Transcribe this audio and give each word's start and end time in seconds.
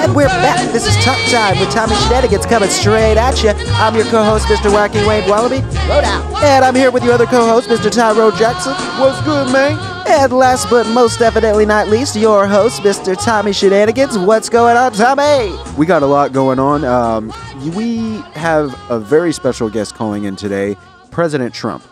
And 0.00 0.16
we're 0.16 0.26
back. 0.26 0.72
This 0.72 0.84
is 0.84 0.96
Talk 1.04 1.18
Time 1.30 1.60
with 1.60 1.70
Tommy 1.70 1.94
Shenanigans 1.94 2.46
coming 2.46 2.68
straight 2.68 3.16
at 3.16 3.40
you. 3.44 3.50
I'm 3.50 3.94
your 3.94 4.04
co-host, 4.06 4.46
Mr. 4.46 4.68
Wacky 4.68 5.06
Wayne 5.06 5.28
Wallaby. 5.28 5.60
Load 5.86 6.02
out. 6.02 6.42
And 6.42 6.64
I'm 6.64 6.74
here 6.74 6.90
with 6.90 7.04
your 7.04 7.12
other 7.12 7.26
co-host, 7.26 7.68
Mr. 7.68 7.88
Tyrone 7.88 8.36
Jackson. 8.36 8.72
What's 8.98 9.20
good, 9.22 9.52
man? 9.52 9.87
And 10.10 10.32
last 10.32 10.70
but 10.70 10.86
most 10.86 11.18
definitely 11.18 11.66
not 11.66 11.88
least, 11.88 12.16
your 12.16 12.46
host, 12.46 12.80
Mr. 12.80 13.14
Tommy 13.22 13.52
Shenanigans. 13.52 14.16
What's 14.16 14.48
going 14.48 14.74
on, 14.74 14.92
Tommy? 14.92 15.54
We 15.76 15.84
got 15.84 16.02
a 16.02 16.06
lot 16.06 16.32
going 16.32 16.58
on. 16.58 16.82
Um, 16.82 17.32
we 17.76 18.16
have 18.32 18.74
a 18.90 18.98
very 18.98 19.34
special 19.34 19.68
guest 19.68 19.94
calling 19.94 20.24
in 20.24 20.34
today, 20.34 20.76
President 21.10 21.52
Trump. 21.52 21.84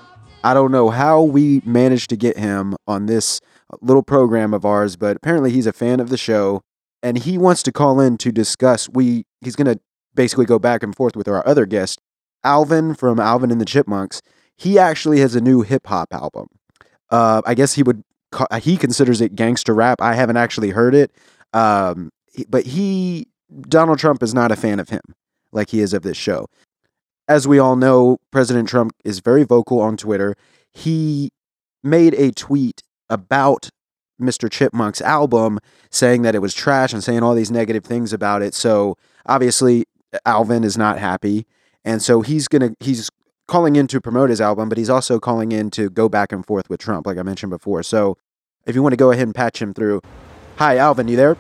I 0.42 0.54
don't 0.54 0.72
know 0.72 0.88
how 0.88 1.22
we 1.22 1.60
managed 1.66 2.08
to 2.08 2.16
get 2.16 2.38
him 2.38 2.74
on 2.86 3.04
this 3.04 3.38
little 3.82 4.02
program 4.02 4.54
of 4.54 4.64
ours, 4.64 4.96
but 4.96 5.18
apparently 5.18 5.50
he's 5.50 5.66
a 5.66 5.72
fan 5.72 6.00
of 6.00 6.08
the 6.08 6.16
show 6.16 6.62
and 7.02 7.18
he 7.18 7.36
wants 7.36 7.62
to 7.64 7.72
call 7.72 8.00
in 8.00 8.16
to 8.18 8.32
discuss. 8.32 8.88
We 8.88 9.26
he's 9.42 9.56
going 9.56 9.72
to 9.72 9.78
basically 10.14 10.46
go 10.46 10.58
back 10.58 10.82
and 10.82 10.96
forth 10.96 11.16
with 11.16 11.28
our 11.28 11.46
other 11.46 11.66
guest, 11.66 12.00
Alvin 12.42 12.94
from 12.94 13.20
Alvin 13.20 13.50
and 13.50 13.60
the 13.60 13.66
Chipmunks. 13.66 14.22
He 14.56 14.78
actually 14.78 15.20
has 15.20 15.34
a 15.34 15.40
new 15.42 15.60
hip 15.60 15.86
hop 15.86 16.14
album. 16.14 16.48
Uh, 17.10 17.42
I 17.46 17.54
guess 17.54 17.74
he 17.74 17.82
would 17.82 18.02
ca- 18.32 18.58
he 18.58 18.76
considers 18.76 19.20
it 19.20 19.34
gangster 19.34 19.74
rap. 19.74 20.00
I 20.00 20.14
haven't 20.14 20.36
actually 20.36 20.70
heard 20.70 20.94
it, 20.94 21.12
um, 21.52 22.10
but 22.48 22.66
he 22.66 23.28
Donald 23.68 23.98
Trump 23.98 24.22
is 24.22 24.34
not 24.34 24.52
a 24.52 24.56
fan 24.56 24.80
of 24.80 24.88
him 24.88 25.02
like 25.52 25.70
he 25.70 25.80
is 25.80 25.92
of 25.92 26.02
this 26.02 26.16
show. 26.16 26.46
As 27.28 27.48
we 27.48 27.58
all 27.58 27.76
know, 27.76 28.18
President 28.30 28.68
Trump 28.68 28.92
is 29.04 29.20
very 29.20 29.44
vocal 29.44 29.80
on 29.80 29.96
Twitter. 29.96 30.36
He 30.72 31.30
made 31.82 32.14
a 32.14 32.30
tweet 32.32 32.82
about 33.08 33.70
Mr. 34.20 34.48
Chipmunk's 34.48 35.02
album 35.02 35.58
saying 35.90 36.22
that 36.22 36.34
it 36.34 36.40
was 36.40 36.54
trash 36.54 36.92
and 36.92 37.02
saying 37.02 37.22
all 37.22 37.34
these 37.34 37.50
negative 37.50 37.84
things 37.84 38.12
about 38.12 38.42
it. 38.42 38.54
So 38.54 38.96
obviously 39.26 39.84
Alvin 40.24 40.64
is 40.64 40.78
not 40.78 40.98
happy. 40.98 41.46
And 41.84 42.02
so 42.02 42.20
he's 42.20 42.48
to 42.48 42.74
he's 42.80 43.10
calling 43.46 43.76
in 43.76 43.86
to 43.88 44.00
promote 44.00 44.30
his 44.30 44.40
album, 44.40 44.68
but 44.68 44.78
he's 44.78 44.90
also 44.90 45.20
calling 45.20 45.52
in 45.52 45.70
to 45.70 45.88
go 45.90 46.08
back 46.08 46.32
and 46.32 46.44
forth 46.44 46.68
with 46.68 46.80
Trump 46.80 47.06
like 47.06 47.18
I 47.18 47.22
mentioned 47.22 47.50
before. 47.50 47.82
So 47.82 48.18
if 48.66 48.74
you 48.74 48.82
want 48.82 48.92
to 48.92 48.96
go 48.96 49.10
ahead 49.10 49.26
and 49.26 49.34
patch 49.34 49.62
him 49.62 49.72
through. 49.72 50.02
Hi 50.56 50.78
Alvin, 50.78 51.08
you 51.08 51.16
there? 51.16 51.36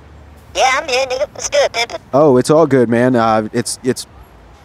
Yeah, 0.54 0.70
I'm 0.74 0.88
here, 0.88 1.06
nigga. 1.06 1.28
What's 1.32 1.48
good, 1.48 1.72
pimpin'? 1.72 2.00
Oh, 2.12 2.36
it's 2.36 2.50
all 2.50 2.66
good, 2.66 2.88
man. 2.88 3.16
Uh, 3.16 3.48
it's 3.52 3.78
it's 3.82 4.06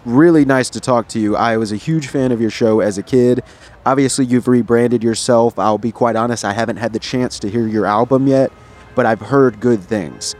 really 0.06 0.46
nice 0.46 0.70
to 0.72 0.80
talk 0.80 1.08
to 1.10 1.20
you. 1.20 1.36
I 1.36 1.58
was 1.58 1.72
a 1.72 1.76
huge 1.76 2.08
fan 2.08 2.32
of 2.32 2.42
your 2.42 2.50
show 2.50 2.80
as 2.80 2.98
a 2.98 3.04
kid. 3.04 3.44
Obviously, 3.86 4.26
you've 4.26 4.48
rebranded 4.48 5.04
yourself. 5.04 5.58
I'll 5.58 5.78
be 5.78 5.92
quite 5.92 6.16
honest, 6.16 6.46
I 6.46 6.54
haven't 6.54 6.78
had 6.78 6.94
the 6.94 7.00
chance 7.00 7.40
to 7.40 7.50
hear 7.50 7.68
your 7.68 7.86
album 7.86 8.28
yet, 8.28 8.52
but 8.96 9.06
I've 9.06 9.22
heard 9.22 9.60
good 9.60 9.82
things. 9.82 10.36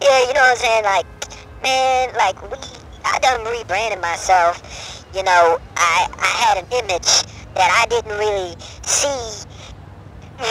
Yeah, 0.00 0.20
you 0.26 0.34
know 0.34 0.40
what 0.40 0.50
I'm 0.50 0.56
saying? 0.56 0.84
Like, 0.84 1.06
man, 1.62 2.14
like, 2.14 2.42
we, 2.50 2.56
I 3.04 3.18
done 3.18 3.44
rebranded 3.44 4.00
myself. 4.00 4.99
You 5.14 5.22
know, 5.24 5.58
I, 5.76 6.08
I 6.18 6.26
had 6.26 6.58
an 6.58 6.66
image 6.72 7.24
that 7.54 7.70
I 7.74 7.86
didn't 7.86 8.16
really 8.18 8.54
see 8.82 9.46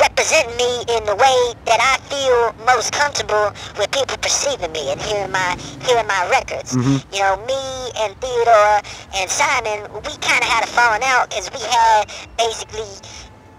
represent 0.02 0.46
me 0.58 0.86
in 0.96 1.04
the 1.06 1.16
way 1.16 1.40
that 1.66 1.82
I 1.82 1.98
feel 2.14 2.54
most 2.66 2.94
comfortable 2.94 3.52
with 3.78 3.90
people 3.92 4.18
perceiving 4.18 4.72
me 4.72 4.92
and 4.92 5.02
hearing 5.02 5.32
my 5.32 5.58
hearing 5.82 6.06
my 6.06 6.30
records. 6.30 6.76
Mhm. 6.76 7.02
You 7.12 7.20
know, 7.20 7.38
me 7.48 7.92
and 7.98 8.14
Theodore 8.22 8.82
and 9.16 9.30
Simon, 9.30 9.90
we 10.06 10.14
kind 10.22 10.44
of 10.44 10.50
had 10.50 10.64
a 10.64 10.68
falling 10.68 11.04
out 11.04 11.30
because 11.30 11.50
we 11.52 11.62
had 11.66 12.06
basically 12.38 12.86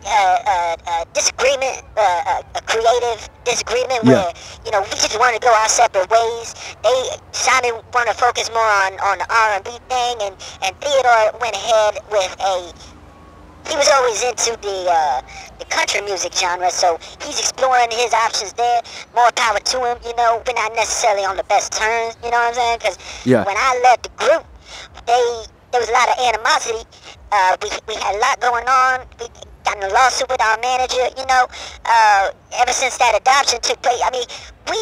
uh, 0.07 0.39
uh, 0.47 0.77
uh, 0.87 1.05
disagreement, 1.13 1.83
uh, 1.97 2.43
a 2.55 2.63
creative 2.63 3.29
disagreement 3.45 4.05
Yeah. 4.05 4.13
where 4.15 4.33
you 4.65 4.71
know 4.73 4.81
we 4.83 4.91
just 4.91 5.19
wanted 5.19 5.41
to 5.41 5.47
go 5.49 5.53
our 5.55 5.69
separate 5.69 6.11
ways. 6.11 6.55
They 6.83 6.99
Simon 7.33 7.81
wanted 7.93 8.13
to 8.13 8.19
focus 8.19 8.51
more 8.53 8.65
on 8.87 8.99
on 9.01 9.19
the 9.19 9.27
R 9.29 9.51
and 9.57 9.65
B 9.65 9.71
thing, 9.89 10.17
and 10.23 10.35
and 10.63 10.73
Theodore 10.81 11.39
went 11.41 11.57
ahead 11.57 11.99
with 12.11 12.37
a 12.41 12.73
he 13.69 13.77
was 13.77 13.89
always 13.91 14.23
into 14.25 14.57
the 14.63 14.87
uh, 14.91 15.23
the 15.59 15.65
country 15.67 16.01
music 16.01 16.33
genre, 16.35 16.71
so 16.71 16.99
he's 17.25 17.39
exploring 17.39 17.89
his 17.91 18.13
options 18.13 18.53
there. 18.55 18.81
More 19.15 19.31
power 19.33 19.59
to 19.61 19.79
him, 19.85 19.99
you 20.05 20.15
know. 20.17 20.43
We're 20.47 20.55
not 20.55 20.75
necessarily 20.75 21.25
on 21.25 21.37
the 21.37 21.45
best 21.45 21.73
terms, 21.73 22.17
you 22.25 22.31
know 22.31 22.39
what 22.39 22.49
I'm 22.49 22.55
saying? 22.55 22.79
Because 22.79 22.99
Yeah. 23.25 23.45
when 23.45 23.57
I 23.57 23.79
left 23.85 24.03
the 24.05 24.09
group, 24.17 24.45
they 25.07 25.45
there 25.71 25.81
was 25.81 25.89
a 25.89 25.93
lot 25.93 26.09
of 26.09 26.19
animosity. 26.19 26.83
Uh, 27.31 27.57
we 27.63 27.71
we 27.87 27.95
had 27.95 28.17
a 28.17 28.19
lot 28.19 28.41
going 28.41 28.67
on. 28.67 29.07
We 29.21 29.27
got 29.65 29.77
in 29.77 29.83
a 29.85 29.93
lawsuit 29.93 30.29
with 30.29 30.41
our 30.41 30.59
manager, 30.61 31.07
you 31.17 31.27
know. 31.27 31.47
Uh, 31.85 32.31
ever 32.59 32.73
since 32.73 32.99
that 32.99 33.17
adoption 33.21 33.61
took 33.61 33.81
place, 33.83 34.01
I 34.05 34.11
mean, 34.11 34.27
we. 34.69 34.77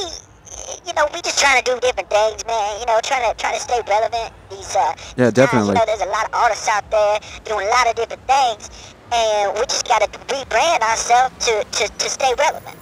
You 0.85 0.93
know, 0.93 1.07
we 1.15 1.23
just 1.23 1.39
trying 1.39 1.63
to 1.63 1.65
do 1.65 1.81
different 1.81 2.11
things, 2.11 2.45
man. 2.47 2.81
You 2.81 2.87
know, 2.87 3.01
trying 3.03 3.31
to 3.31 3.37
trying 3.39 3.55
to 3.55 3.61
stay 3.61 3.81
relevant. 3.89 4.33
These 4.51 4.77
uh, 4.77 4.95
Yeah, 5.17 5.31
these 5.31 5.47
times, 5.47 5.69
you 5.69 5.75
know, 5.75 5.85
there's 5.87 6.03
a 6.03 6.07
lot 6.07 6.27
of 6.27 6.35
artists 6.35 6.69
out 6.69 6.91
there 6.91 7.21
doing 7.45 7.67
a 7.67 7.71
lot 7.71 7.89
of 7.89 7.95
different 7.95 8.21
things, 8.27 8.95
and 9.13 9.55
we 9.55 9.65
just 9.67 9.89
got 9.89 10.03
to 10.03 10.19
rebrand 10.27 10.81
ourselves 10.83 11.47
to, 11.47 11.65
to, 11.65 11.89
to 11.89 12.11
stay 12.11 12.35
relevant. 12.39 12.77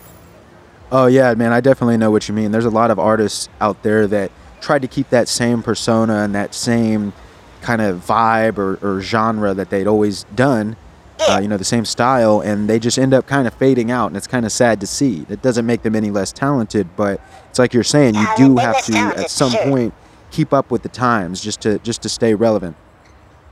Oh 0.91 1.07
yeah, 1.07 1.35
man, 1.35 1.53
I 1.53 1.61
definitely 1.61 1.97
know 1.97 2.11
what 2.11 2.29
you 2.29 2.35
mean. 2.35 2.51
There's 2.51 2.65
a 2.65 2.71
lot 2.71 2.91
of 2.91 2.99
artists 2.99 3.49
out 3.61 3.83
there 3.83 4.07
that 4.07 4.31
tried 4.61 4.83
to 4.83 4.89
keep 4.89 5.11
that 5.11 5.29
same 5.29 5.63
persona 5.63 6.23
and 6.23 6.35
that 6.35 6.55
same 6.55 7.13
kind 7.61 7.83
of 7.83 8.05
vibe 8.07 8.59
or, 8.59 8.79
or 8.83 9.01
genre 9.01 9.55
that 9.55 9.71
they'd 9.71 9.87
always 9.87 10.25
done. 10.35 10.77
Uh, 11.19 11.41
you 11.41 11.49
know, 11.49 11.57
the 11.57 11.65
same 11.65 11.85
style, 11.85 12.41
and 12.41 12.69
they 12.69 12.79
just 12.79 12.99
end 12.99 13.15
up 13.15 13.27
kind 13.27 13.47
of 13.47 13.55
fading 13.55 13.91
out, 13.91 14.09
and 14.09 14.17
it's 14.17 14.27
kind 14.27 14.45
of 14.45 14.53
sad 14.53 14.81
to 14.81 14.87
see. 14.87 15.25
It 15.29 15.41
doesn't 15.41 15.65
make 15.65 15.83
them 15.83 15.97
any 15.97 16.11
less 16.11 16.31
talented, 16.31 16.95
but 16.95 17.21
it's 17.49 17.59
like 17.59 17.73
you're 17.73 17.85
saying, 17.85 18.15
you 18.15 18.27
do 18.37 18.57
have 18.59 18.85
to 18.85 18.97
at 18.97 19.31
some 19.31 19.51
sure. 19.51 19.65
point 19.65 19.95
keep 20.31 20.53
up 20.53 20.71
with 20.71 20.83
the 20.83 20.89
times 20.91 21.41
just 21.41 21.63
to 21.63 21.79
just 21.79 22.03
to 22.03 22.09
stay 22.09 22.35
relevant. 22.35 22.77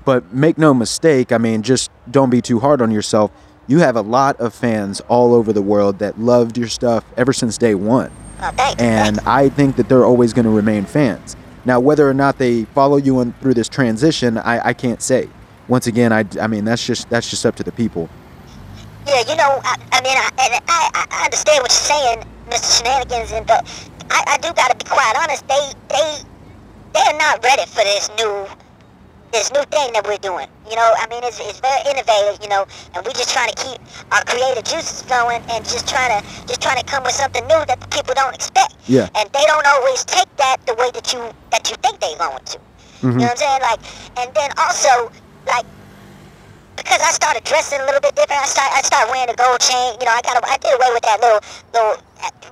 But 0.04 0.34
make 0.34 0.58
no 0.58 0.74
mistake, 0.74 1.32
I 1.32 1.38
mean, 1.38 1.62
just 1.62 1.90
don't 2.10 2.30
be 2.30 2.42
too 2.42 2.60
hard 2.60 2.82
on 2.82 2.90
yourself. 2.90 3.30
You 3.66 3.78
have 3.78 3.96
a 3.96 4.02
lot 4.02 4.38
of 4.40 4.52
fans 4.52 5.00
all 5.08 5.32
over 5.32 5.52
the 5.52 5.62
world 5.62 5.98
that 6.00 6.20
loved 6.20 6.58
your 6.58 6.68
stuff 6.68 7.04
ever 7.16 7.32
since 7.32 7.56
day 7.56 7.74
one. 7.74 8.10
Oh. 8.40 8.74
And 8.78 9.20
I 9.20 9.48
think 9.48 9.76
that 9.76 9.88
they're 9.88 10.04
always 10.04 10.34
going 10.34 10.44
to 10.44 10.50
remain 10.50 10.84
fans. 10.84 11.34
Now, 11.64 11.80
whether 11.80 12.06
or 12.06 12.12
not 12.12 12.36
they 12.36 12.64
follow 12.66 12.98
you 12.98 13.20
on, 13.20 13.32
through 13.40 13.54
this 13.54 13.70
transition, 13.70 14.36
I, 14.36 14.68
I 14.68 14.74
can't 14.74 15.00
say. 15.00 15.30
Once 15.68 15.86
again, 15.86 16.12
I, 16.12 16.24
I 16.40 16.46
mean, 16.46 16.64
that's 16.64 16.84
just 16.84 17.08
that's 17.08 17.28
just 17.28 17.46
up 17.46 17.56
to 17.56 17.62
the 17.62 17.72
people. 17.72 18.08
Yeah, 19.06 19.20
you 19.28 19.36
know, 19.36 19.60
I, 19.64 19.76
I 19.92 20.00
mean, 20.00 20.16
I, 20.16 20.28
and 20.40 20.64
I, 20.68 21.06
I 21.10 21.24
understand 21.24 21.62
what 21.62 21.70
you're 21.70 21.88
saying, 21.88 22.24
Mr. 22.48 22.78
Shenanigans, 22.78 23.32
and 23.32 23.46
but 23.46 23.64
I, 24.10 24.24
I 24.26 24.36
do 24.38 24.52
got 24.52 24.70
to 24.70 24.76
be 24.76 24.88
quite 24.88 25.14
honest. 25.22 25.46
They 25.48 25.72
they 25.88 26.18
they're 26.92 27.18
not 27.18 27.42
ready 27.42 27.66
for 27.66 27.84
this 27.84 28.10
new 28.16 28.46
this 29.32 29.52
new 29.52 29.62
thing 29.64 29.92
that 29.92 30.06
we're 30.06 30.20
doing. 30.20 30.46
You 30.70 30.76
know, 30.76 30.94
I 30.96 31.06
mean, 31.08 31.24
it's, 31.24 31.40
it's 31.40 31.60
very 31.60 31.80
innovative. 31.90 32.40
You 32.42 32.48
know, 32.48 32.66
and 32.94 33.04
we're 33.04 33.16
just 33.16 33.30
trying 33.30 33.50
to 33.50 33.56
keep 33.56 33.80
our 34.12 34.24
creative 34.24 34.64
juices 34.64 35.02
flowing 35.02 35.42
and 35.50 35.64
just 35.64 35.88
trying 35.88 36.20
to 36.20 36.46
just 36.46 36.60
trying 36.60 36.78
to 36.78 36.84
come 36.84 37.02
with 37.04 37.12
something 37.12 37.42
new 37.44 37.60
that 37.66 37.80
the 37.80 37.88
people 37.88 38.14
don't 38.14 38.34
expect. 38.34 38.76
Yeah. 38.86 39.08
And 39.16 39.28
they 39.32 39.44
don't 39.44 39.66
always 39.66 40.04
take 40.04 40.28
that 40.36 40.64
the 40.66 40.74
way 40.74 40.90
that 40.92 41.12
you 41.12 41.32
that 41.50 41.68
you 41.70 41.76
think 41.80 42.00
they're 42.00 42.16
going 42.16 42.44
to. 42.44 42.58
You 43.04 43.10
mm-hmm. 43.10 43.18
know 43.18 43.24
what 43.24 43.30
I'm 43.32 43.36
saying? 43.36 43.60
Like, 43.60 43.80
and 44.16 44.34
then 44.34 44.50
also 44.56 45.12
like 45.46 45.66
because 46.76 47.00
I 47.00 47.12
started 47.14 47.44
dressing 47.44 47.80
a 47.80 47.86
little 47.86 48.00
bit 48.00 48.14
different. 48.16 48.42
I 48.42 48.46
started 48.46 48.74
I 48.74 48.82
started 48.82 49.10
wearing 49.10 49.30
a 49.30 49.36
gold 49.38 49.60
chain. 49.60 49.94
You 50.00 50.06
know, 50.06 50.14
I 50.14 50.22
got 50.22 50.36
a, 50.36 50.42
I 50.46 50.56
did 50.58 50.74
away 50.74 50.90
with 50.92 51.04
that 51.06 51.18
little 51.22 51.40
little 51.72 51.96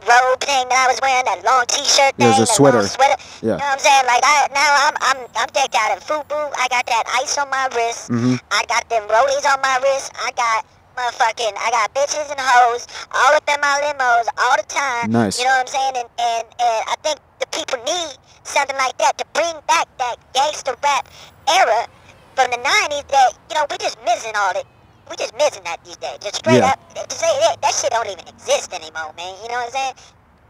robe 0.06 0.40
thing 0.40 0.66
that 0.70 0.78
I 0.84 0.86
was 0.90 0.98
wearing, 1.02 1.24
that 1.26 1.42
long 1.46 1.64
T-shirt 1.66 2.14
thing, 2.18 2.26
it 2.26 2.30
was 2.30 2.38
a 2.38 2.46
that 2.46 2.54
long 2.54 2.58
sweater. 2.58 2.82
sweater. 2.86 3.18
Yeah. 3.42 3.58
You 3.58 3.62
know 3.62 3.66
what 3.66 3.78
I'm 3.78 3.82
saying? 3.82 4.04
Like 4.06 4.22
I 4.22 4.34
now 4.54 4.70
I'm 4.88 4.94
I'm 5.02 5.18
I'm 5.36 5.50
decked 5.52 5.74
out 5.74 5.90
in 5.94 6.00
FUBU. 6.02 6.38
I 6.58 6.66
got 6.70 6.86
that 6.86 7.04
ice 7.18 7.34
on 7.38 7.50
my 7.50 7.66
wrist. 7.74 8.10
Mhm. 8.10 8.38
I 8.54 8.62
got 8.70 8.86
them 8.88 9.02
rollies 9.10 9.44
on 9.48 9.58
my 9.60 9.76
wrist. 9.82 10.12
I 10.14 10.30
got 10.38 10.66
motherfucking 10.96 11.54
I 11.58 11.68
got 11.72 11.90
bitches 11.94 12.30
and 12.30 12.38
hoes 12.40 12.86
all 13.10 13.34
up 13.34 13.44
in 13.48 13.58
my 13.60 13.74
limos 13.82 14.26
all 14.38 14.56
the 14.56 14.66
time. 14.70 15.10
Nice. 15.10 15.38
You 15.38 15.44
know 15.50 15.56
what 15.58 15.66
I'm 15.66 15.72
saying? 15.72 15.94
And 15.98 16.08
and, 16.18 16.44
and 16.62 16.80
I 16.86 16.94
think 17.02 17.18
the 17.42 17.46
people 17.50 17.78
need 17.82 18.14
something 18.44 18.76
like 18.76 18.96
that 18.98 19.18
to 19.18 19.24
bring 19.34 19.54
back 19.66 19.88
that 19.98 20.16
gangster 20.34 20.76
rap 20.82 21.08
era 21.48 21.86
from 22.34 22.50
the 22.50 22.58
90s 22.58 23.08
that, 23.08 23.32
you 23.50 23.54
know, 23.54 23.66
we're 23.70 23.76
just 23.78 23.98
missing 24.04 24.32
all 24.36 24.52
it. 24.52 24.66
We 25.10 25.16
just 25.16 25.34
missing 25.36 25.62
that 25.64 25.84
these 25.84 25.96
days. 25.96 26.18
Just 26.22 26.36
straight 26.36 26.58
Yeah. 26.58 26.70
up. 26.72 26.94
To 27.08 27.14
say 27.16 27.26
that, 27.40 27.60
that 27.62 27.74
shit 27.74 27.90
don't 27.90 28.06
even 28.06 28.26
exist 28.28 28.72
anymore, 28.72 29.12
man. 29.16 29.34
You 29.42 29.48
know 29.48 29.54
what 29.54 29.66
I'm 29.66 29.70
saying? 29.70 29.94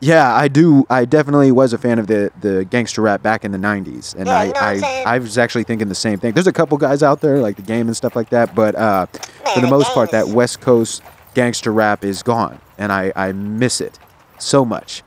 Yeah, 0.01 0.35
I 0.35 0.49
do. 0.49 0.85
I 0.91 1.05
definitely 1.05 1.53
was 1.53 1.73
a 1.73 1.79
fan 1.79 2.01
of 2.01 2.09
the, 2.09 2.33
the 2.41 2.65
gangster 2.65 3.03
rap 3.03 3.23
back 3.23 3.45
in 3.45 3.53
the 3.53 3.59
'90s, 3.59 4.17
and 4.17 4.27
Yeah, 4.27 4.35
I, 4.37 4.45
you 4.45 4.53
know 4.53 4.61
I'm 4.61 5.07
I 5.07 5.19
was 5.21 5.39
actually 5.39 5.63
thinking 5.63 5.89
the 5.89 5.95
same 5.95 6.19
thing. 6.19 6.33
There's 6.33 6.49
a 6.49 6.53
couple 6.53 6.77
guys 6.77 7.05
out 7.05 7.21
there 7.21 7.39
like 7.39 7.55
the 7.55 7.63
game 7.63 7.87
and 7.87 7.97
stuff 7.97 8.17
like 8.17 8.29
that, 8.31 8.53
but 8.53 8.75
uh, 8.75 9.07
for 9.07 9.61
the 9.61 9.61
the 9.61 9.69
most 9.69 9.95
part, 9.95 10.11
that 10.11 10.27
West 10.27 10.61
Coast 10.61 11.03
gangster 11.35 11.73
rap 11.73 12.05
is 12.05 12.25
gone, 12.25 12.59
and 12.79 12.91
I 12.91 13.13
I 13.15 13.31
miss 13.31 13.81
it 13.81 14.01
so 14.39 14.65
much. 14.65 15.05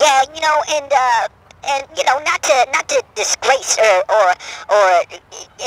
Yeah, 0.00 0.22
you 0.34 0.40
know, 0.40 0.62
and 0.70 0.90
uh, 0.90 1.28
and 1.68 1.86
you 1.96 2.04
know, 2.04 2.18
not 2.24 2.42
to 2.42 2.54
not 2.72 2.88
to 2.88 3.02
disgrace 3.14 3.78
or 3.78 3.96
or 4.10 4.26
or 4.70 4.86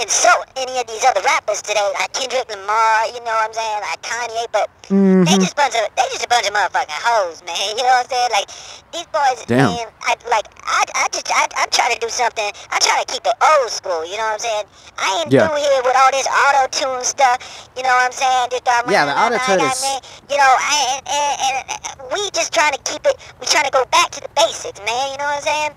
insult 0.02 0.46
any 0.56 0.80
of 0.80 0.88
these 0.88 1.04
other 1.06 1.22
rappers 1.22 1.62
today, 1.62 1.86
like 2.00 2.12
Kendrick 2.14 2.50
Lamar, 2.50 3.08
you 3.08 3.20
know 3.26 3.34
what 3.34 3.50
I'm 3.50 3.54
saying, 3.54 3.82
like 3.82 4.02
Kanye, 4.02 4.46
but 4.52 4.70
Mm-hmm. 4.90 5.22
they 5.30 5.38
just 5.38 5.56
bunch 5.56 5.76
of 5.78 5.86
they 5.96 6.02
just 6.10 6.26
a 6.26 6.28
bunch 6.28 6.48
of 6.50 6.54
motherfucking 6.54 6.90
hoes, 7.06 7.44
man. 7.46 7.54
You 7.78 7.84
know 7.86 7.94
what 8.02 8.10
I'm 8.10 8.10
saying? 8.10 8.30
Like 8.34 8.50
these 8.90 9.06
boys, 9.14 9.46
Damn. 9.46 9.70
man. 9.70 9.86
I 10.02 10.18
like 10.34 10.50
I, 10.66 10.82
I 10.98 11.06
just 11.14 11.30
I, 11.30 11.46
I'm 11.62 11.70
trying 11.70 11.94
to 11.94 12.00
do 12.02 12.10
something. 12.10 12.50
I'm 12.74 12.82
trying 12.82 13.06
to 13.06 13.14
keep 13.14 13.22
it 13.22 13.38
old 13.38 13.70
school. 13.70 14.02
You 14.02 14.18
know 14.18 14.26
what 14.34 14.42
I'm 14.42 14.46
saying? 14.50 14.66
I 14.98 15.22
ain't 15.22 15.32
Yeah. 15.32 15.46
through 15.48 15.62
here 15.62 15.82
with 15.86 15.94
all 15.94 16.10
this 16.10 16.26
auto 16.26 16.66
tune 16.74 17.04
stuff. 17.06 17.70
You 17.78 17.84
know 17.84 17.94
what 17.94 18.02
I'm 18.10 18.12
saying? 18.18 18.50
Just, 18.50 18.66
uh, 18.68 18.82
Yeah, 18.90 19.06
the 19.06 19.14
auto-tune 19.14 19.62
I- 19.62 19.70
I- 19.70 19.72
is- 19.78 19.82
man, 19.86 20.02
You 20.30 20.38
know, 20.42 20.54
I, 20.58 20.76
and, 20.90 21.02
and, 21.06 21.56
and 21.70 22.12
we 22.12 22.30
just 22.34 22.52
trying 22.52 22.74
to 22.74 22.82
keep 22.82 23.06
it. 23.06 23.14
We 23.40 23.46
trying 23.46 23.66
to 23.66 23.72
go 23.72 23.86
back 23.94 24.10
to 24.18 24.22
the 24.22 24.30
basics, 24.34 24.80
man. 24.90 25.12
You 25.14 25.18
know 25.22 25.30
what 25.30 25.38
I'm 25.38 25.42
saying? 25.46 25.72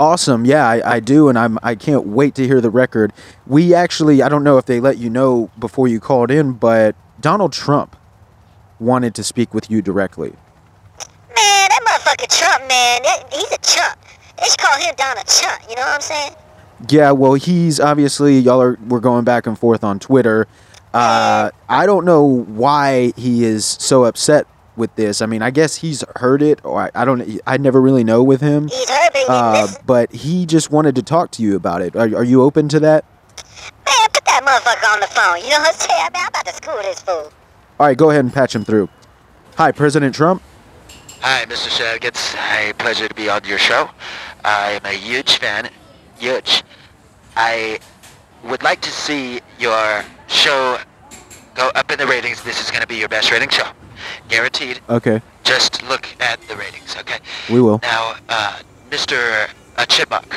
Awesome. 0.00 0.44
Yeah, 0.44 0.68
I, 0.68 0.96
I 0.96 1.00
do, 1.00 1.28
and 1.28 1.38
I'm 1.38 1.58
I 1.62 1.76
can't 1.76 2.06
wait 2.06 2.34
to 2.34 2.46
hear 2.46 2.60
the 2.60 2.70
record. 2.70 3.12
We 3.46 3.74
actually 3.74 4.22
I 4.22 4.28
don't 4.28 4.42
know 4.42 4.58
if 4.58 4.66
they 4.66 4.80
let 4.80 4.98
you 4.98 5.08
know 5.08 5.50
before 5.58 5.86
you 5.86 6.00
called 6.00 6.30
in, 6.30 6.52
but 6.52 6.96
Donald 7.20 7.52
Trump 7.52 7.96
wanted 8.80 9.14
to 9.14 9.22
speak 9.22 9.54
with 9.54 9.70
you 9.70 9.82
directly. 9.82 10.30
Man, 10.30 11.68
that 11.68 11.80
motherfucker 11.86 12.38
Trump, 12.38 12.68
man. 12.68 13.02
That, 13.02 13.32
he's 13.32 13.52
a 13.52 13.58
chump. 13.58 13.98
They 14.38 14.46
should 14.46 14.58
call 14.58 14.78
him 14.80 14.94
Donald 14.96 15.26
Trump. 15.28 15.62
You 15.68 15.76
know 15.76 15.82
what 15.82 15.94
I'm 15.94 16.00
saying? 16.00 16.34
Yeah, 16.88 17.12
well, 17.12 17.34
he's 17.34 17.78
obviously 17.78 18.38
y'all 18.38 18.60
are 18.60 18.78
we're 18.88 19.00
going 19.00 19.24
back 19.24 19.46
and 19.46 19.56
forth 19.56 19.84
on 19.84 20.00
Twitter. 20.00 20.48
Uh, 20.92 21.50
I 21.68 21.86
don't 21.86 22.04
know 22.04 22.24
why 22.24 23.12
he 23.16 23.44
is 23.44 23.64
so 23.64 24.04
upset 24.04 24.46
with 24.76 24.94
this. 24.96 25.22
I 25.22 25.26
mean, 25.26 25.42
I 25.42 25.50
guess 25.50 25.76
he's 25.76 26.04
heard 26.16 26.42
it, 26.42 26.64
or 26.64 26.82
I, 26.82 26.90
I 26.94 27.04
don't. 27.04 27.40
I 27.46 27.56
never 27.56 27.80
really 27.80 28.04
know 28.04 28.22
with 28.22 28.40
him. 28.40 28.68
He's 28.68 28.88
heard, 28.88 29.10
but 29.12 29.18
he 29.20 29.26
Uh, 29.28 29.68
but 29.86 30.12
he 30.12 30.46
just 30.46 30.70
wanted 30.70 30.94
to 30.96 31.02
talk 31.02 31.30
to 31.32 31.42
you 31.42 31.56
about 31.56 31.82
it. 31.82 31.94
Are, 31.96 32.16
are 32.16 32.24
you 32.24 32.42
open 32.42 32.68
to 32.70 32.80
that? 32.80 33.04
Man, 33.86 34.08
put 34.12 34.24
that 34.24 34.42
motherfucker 34.44 34.92
on 34.92 35.00
the 35.00 35.06
phone. 35.06 35.38
You 35.42 35.50
know 35.50 35.58
what 35.60 35.74
I'm 35.74 35.80
saying? 35.80 36.10
Man, 36.12 36.22
I'm 36.22 36.28
about 36.28 36.46
to 36.46 36.52
school 36.52 36.76
this 36.82 37.00
fool. 37.00 37.32
All 37.80 37.86
right, 37.86 37.96
go 37.96 38.10
ahead 38.10 38.24
and 38.24 38.32
patch 38.32 38.54
him 38.54 38.64
through. 38.64 38.88
Hi, 39.56 39.72
President 39.72 40.14
Trump. 40.14 40.42
Hi, 41.20 41.44
Mr. 41.46 41.70
Shenanigans. 41.70 42.34
A 42.36 42.72
pleasure 42.74 43.08
to 43.08 43.14
be 43.14 43.28
on 43.28 43.44
your 43.44 43.58
show. 43.58 43.88
I 44.44 44.72
am 44.72 44.84
a 44.84 44.92
huge 44.92 45.36
fan. 45.38 45.70
Huge. 46.18 46.62
I 47.36 47.78
would 48.44 48.62
like 48.62 48.80
to 48.82 48.90
see 48.90 49.40
your 49.58 50.04
show 50.26 50.78
go 51.54 51.70
up 51.74 51.90
in 51.90 51.98
the 51.98 52.06
ratings. 52.06 52.42
This 52.42 52.60
is 52.62 52.70
going 52.70 52.82
to 52.82 52.86
be 52.86 52.96
your 52.96 53.08
best 53.08 53.30
rating 53.30 53.48
show. 53.48 53.66
Guaranteed. 54.28 54.80
Okay, 54.88 55.20
Just 55.44 55.82
look 55.88 56.08
at 56.20 56.40
the 56.48 56.56
ratings, 56.56 56.96
okay? 57.00 57.18
we 57.50 57.60
will. 57.60 57.80
Now, 57.82 58.14
uh, 58.28 58.58
Mr. 58.90 59.48
Uh, 59.76 59.84
Chipmunk. 59.86 60.32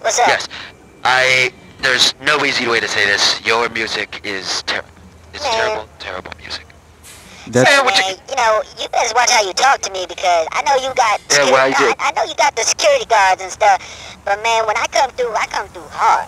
What's 0.00 0.18
up? 0.18 0.28
Yes. 0.28 0.48
I... 1.04 1.52
There's 1.82 2.14
no 2.22 2.42
easy 2.44 2.66
way 2.66 2.80
to 2.80 2.88
say 2.88 3.04
this. 3.04 3.44
Your 3.46 3.68
music 3.68 4.20
is 4.24 4.62
terrible. 4.62 4.88
It's 5.34 5.44
Man. 5.44 5.52
terrible, 5.52 5.88
terrible 5.98 6.32
music. 6.40 6.64
That's 7.48 7.68
Hey, 7.70 7.78
what 7.84 7.94
you- 7.98 8.02
man, 8.02 8.16
you 8.30 8.34
know, 8.36 8.62
you 8.80 8.88
better 8.88 9.14
watch 9.14 9.30
how 9.30 9.42
you 9.46 9.52
talk 9.52 9.80
to 9.82 9.92
me 9.92 10.06
because 10.08 10.48
I 10.52 10.62
know 10.62 10.74
you 10.76 10.92
got 10.94 11.20
Yeah, 11.20 11.44
security, 11.44 11.52
well, 11.52 11.66
I 11.66 11.70
do. 11.78 11.94
I, 12.00 12.08
I 12.08 12.10
know 12.12 12.24
you 12.24 12.34
got 12.34 12.56
the 12.56 12.62
security 12.62 13.04
guards 13.04 13.42
and 13.42 13.52
stuff, 13.52 14.16
but 14.24 14.42
man, 14.42 14.66
when 14.66 14.76
I 14.78 14.86
come 14.90 15.10
through, 15.12 15.34
I 15.34 15.46
come 15.46 15.68
through 15.68 15.86
hard. 15.90 16.26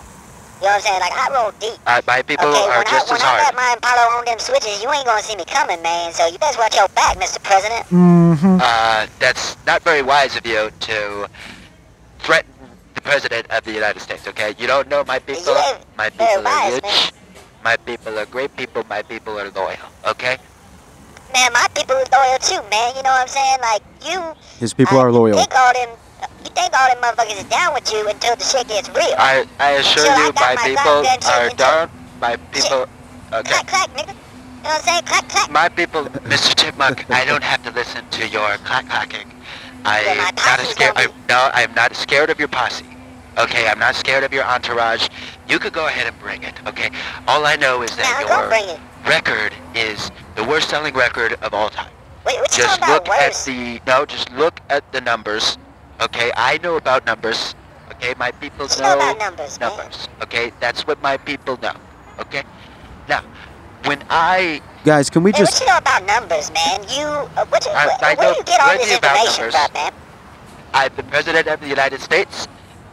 You 0.59 0.67
know 0.67 0.75
what 0.75 0.75
I'm 0.75 0.81
saying? 0.81 0.99
Like 0.99 1.13
I 1.15 1.25
roll 1.33 1.51
deep. 1.59 1.79
Uh, 1.87 2.01
my 2.05 2.21
people 2.21 2.47
okay, 2.47 2.67
are 2.67 2.77
when 2.83 2.87
just 2.91 3.07
I 3.11 3.15
as 3.15 3.19
when 3.19 3.21
I 3.21 3.25
hard. 3.25 3.41
got 3.47 3.55
my 3.55 3.69
Impala 3.75 4.03
on 4.19 4.25
them 4.25 4.39
switches, 4.39 4.83
you 4.83 4.91
ain't 4.91 5.05
gonna 5.05 5.21
see 5.23 5.35
me 5.35 5.45
coming, 5.45 5.81
man. 5.81 6.11
So 6.11 6.27
you 6.27 6.37
best 6.37 6.59
watch 6.59 6.75
your 6.75 6.89
back, 6.89 7.15
Mr. 7.17 7.41
President. 7.41 7.85
mm-hmm. 7.87 8.57
Uh, 8.61 9.07
that's 9.19 9.55
not 9.65 9.81
very 9.83 10.01
wise 10.01 10.35
of 10.35 10.45
you 10.45 10.69
to 10.69 11.29
threaten 12.19 12.51
the 12.95 13.01
president 13.01 13.47
of 13.51 13.63
the 13.63 13.71
United 13.71 14.01
States. 14.01 14.27
Okay, 14.27 14.53
you 14.59 14.67
don't 14.67 14.89
know 14.89 15.03
my 15.07 15.19
people. 15.19 15.55
Yeah, 15.55 15.79
My 15.97 16.09
very 16.09 16.27
people 16.35 16.47
are 16.47 16.59
wise, 16.63 16.73
rich. 16.73 16.83
man. 16.83 17.11
My 17.63 17.77
people 17.77 18.19
are 18.19 18.25
great 18.25 18.55
people. 18.57 18.83
My 18.89 19.01
people 19.01 19.39
are 19.39 19.49
loyal. 19.51 19.77
Okay. 20.07 20.37
Man, 21.33 21.53
my 21.53 21.67
people 21.75 21.95
are 21.95 22.05
loyal 22.11 22.39
too, 22.39 22.59
man. 22.69 22.95
You 22.97 23.03
know 23.03 23.11
what 23.15 23.21
I'm 23.21 23.27
saying? 23.27 23.57
Like 23.61 23.83
you. 24.03 24.35
His 24.59 24.73
people 24.73 24.97
I 24.97 25.03
are 25.03 25.11
loyal. 25.11 25.37
Think 25.37 25.55
all 25.55 25.73
them. 25.73 25.89
Think 26.59 26.73
all 26.73 26.89
them 26.89 27.01
motherfuckers 27.01 27.39
is 27.39 27.45
down 27.45 27.73
with 27.73 27.89
you 27.93 28.05
until 28.09 28.35
the 28.35 28.43
shit 28.43 28.67
gets 28.67 28.89
real. 28.89 29.15
I 29.17 29.47
I 29.61 29.71
assure 29.79 30.03
I 30.03 30.27
you, 30.27 30.33
got 30.33 30.55
my 30.55 30.55
my 30.55 30.67
people 30.67 31.31
are 31.31 31.49
down. 31.55 31.89
My 32.19 32.35
people. 32.51 32.85
Okay. 33.31 33.49
Clack 33.49 33.67
clack, 33.67 33.89
nigga. 33.95 34.09
You 34.09 34.63
know 34.63 34.69
what 34.69 34.75
I'm 34.75 34.81
saying? 34.81 35.03
Clack 35.03 35.29
clack. 35.29 35.51
My 35.51 35.69
people, 35.69 36.03
Mr. 36.27 36.53
Chipmunk, 36.59 37.09
I 37.09 37.23
don't 37.23 37.43
have 37.43 37.63
to 37.63 37.71
listen 37.71 38.03
to 38.09 38.27
your 38.27 38.57
clack 38.67 38.89
clacking. 38.89 39.31
I 39.85 40.03
Well, 40.03 40.19
am 40.19 40.35
not 40.35 40.59
scared. 40.67 40.93
I'm, 40.97 41.11
no, 41.29 41.49
I'm 41.53 41.73
not 41.75 41.95
scared 41.95 42.29
of 42.29 42.39
your 42.39 42.49
posse. 42.49 42.85
Okay, 43.37 43.69
I'm 43.69 43.79
not 43.79 43.95
scared 43.95 44.25
of 44.25 44.33
your 44.33 44.43
entourage. 44.43 45.07
You 45.47 45.59
could 45.59 45.71
go 45.71 45.87
ahead 45.87 46.07
and 46.07 46.19
bring 46.19 46.43
it. 46.43 46.55
Okay. 46.67 46.89
All 47.25 47.45
I 47.45 47.55
know 47.55 47.83
is 47.83 47.95
that 47.95 48.03
I'm 48.19 48.27
your 48.27 48.79
record 49.09 49.53
is 49.75 50.11
the 50.35 50.43
worst-selling 50.43 50.93
record 50.93 51.37
of 51.41 51.53
all 51.53 51.69
time. 51.69 51.91
Wait, 52.25 52.37
Just 52.51 52.81
look 52.81 53.07
at 53.07 53.33
the 53.45 53.79
no. 53.87 54.05
Just 54.05 54.29
look 54.33 54.59
at 54.69 54.83
the 54.91 54.99
numbers. 54.99 55.57
Okay, 56.01 56.31
I 56.35 56.57
know 56.63 56.77
about 56.77 57.05
numbers. 57.05 57.55
Okay, 57.91 58.13
my 58.17 58.31
people 58.31 58.67
you 58.67 58.81
know 58.81 58.89
know 58.89 58.95
about 58.95 59.19
numbers, 59.19 59.59
man? 59.59 59.71
Okay, 60.23 60.51
that's 60.59 60.87
what 60.87 61.01
my 61.01 61.17
people 61.17 61.57
know. 61.61 61.73
Okay. 62.19 62.43
Now, 63.09 63.21
when 63.85 64.03
I 64.09 64.61
Guys, 64.85 65.09
can 65.09 65.23
we 65.23 65.31
Hey, 65.31 65.39
just 65.39 65.53
what 65.53 65.61
you 65.61 65.67
know 65.67 65.77
about 65.77 66.05
numbers, 66.05 66.51
man? 66.53 66.81
You, 66.89 67.05
uh, 67.35 67.45
what 67.47 67.65
you, 67.65 67.71
I- 67.71 67.87
where, 67.87 67.97
I 68.01 68.15
where 68.15 68.31
do 68.33 68.37
you 68.37 68.43
get 68.45 68.59
all 68.61 68.67
plenty 68.67 68.85
this 68.85 68.97
about 68.97 69.17
information 69.17 69.41
numbers. 69.43 69.65
from, 69.65 69.73
man? 69.73 69.93
I'm 70.73 70.95
the 70.95 71.03
president 71.03 71.47
of 71.47 71.59
the 71.59 71.67
United 71.67 71.99
States. 71.99 72.47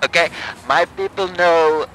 Okay, 0.05 0.29
my 0.67 0.85
people 0.97 1.29
know 1.29 1.87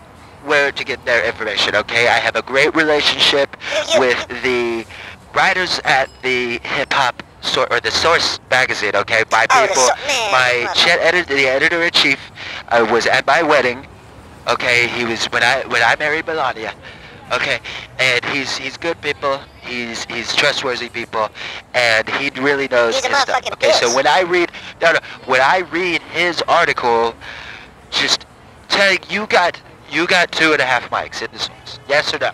where 0.46 0.72
to 0.72 0.84
get 0.84 1.04
their 1.06 1.25
information. 1.25 1.75
Okay, 1.75 2.08
I 2.08 2.19
have 2.19 2.36
a 2.36 2.42
great 2.42 2.74
relationship 2.75 3.58
You- 3.88 3.94
you- 3.96 4.00
with 4.00 4.44
the 4.44 4.86
writers 5.34 5.80
at 5.84 6.10
the 6.22 6.60
hip 6.63 6.94
hop 6.94 7.22
or 7.69 7.79
the 7.79 7.91
Source 7.91 8.39
magazine. 8.49 8.95
Okay, 8.95 9.23
my 9.31 9.45
Oh, 9.49 9.67
people, 9.67 9.83
Sour- 9.83 9.95
man, 10.07 10.31
my 10.31 10.73
chat 10.73 10.99
editor, 10.99 11.33
the 11.35 11.47
editor 11.47 11.81
in 11.83 11.91
chief, 11.91 12.19
uh, 12.69 12.88
was 12.91 13.05
at 13.07 13.25
my 13.25 13.41
wedding. 13.41 13.85
Okay, 14.47 14.88
he 14.88 15.05
was 15.05 15.25
when 15.27 15.43
I 15.43 15.63
when 15.67 15.81
I 15.83 15.95
married 15.99 16.25
Melania. 16.27 16.73
Okay, 17.31 17.59
and 17.99 18.23
he's 18.25 18.57
he's 18.57 18.77
good 18.77 18.99
people. 19.01 19.39
He's 19.61 20.03
he's 20.05 20.35
trustworthy 20.35 20.89
people, 20.89 21.29
and 21.73 22.07
he 22.09 22.29
really 22.41 22.67
knows 22.67 22.95
He's 22.95 23.05
his 23.05 23.17
stuff. 23.17 23.43
Okay, 23.53 23.71
so 23.73 23.93
when 23.95 24.07
I 24.07 24.21
read 24.21 24.51
no 24.81 24.93
no 24.93 24.99
when 25.25 25.41
I 25.41 25.59
read 25.71 26.01
his 26.01 26.41
article, 26.47 27.15
just 27.89 28.25
telling 28.69 28.99
you 29.10 29.27
got 29.27 29.60
you 29.89 30.07
got 30.07 30.31
two 30.31 30.51
and 30.53 30.62
a 30.62 30.65
half 30.65 30.89
mics 30.89 31.21
in 31.21 31.31
the 31.31 31.39
source. 31.39 31.79
Yes 31.88 32.13
or 32.13 32.19
no? 32.19 32.31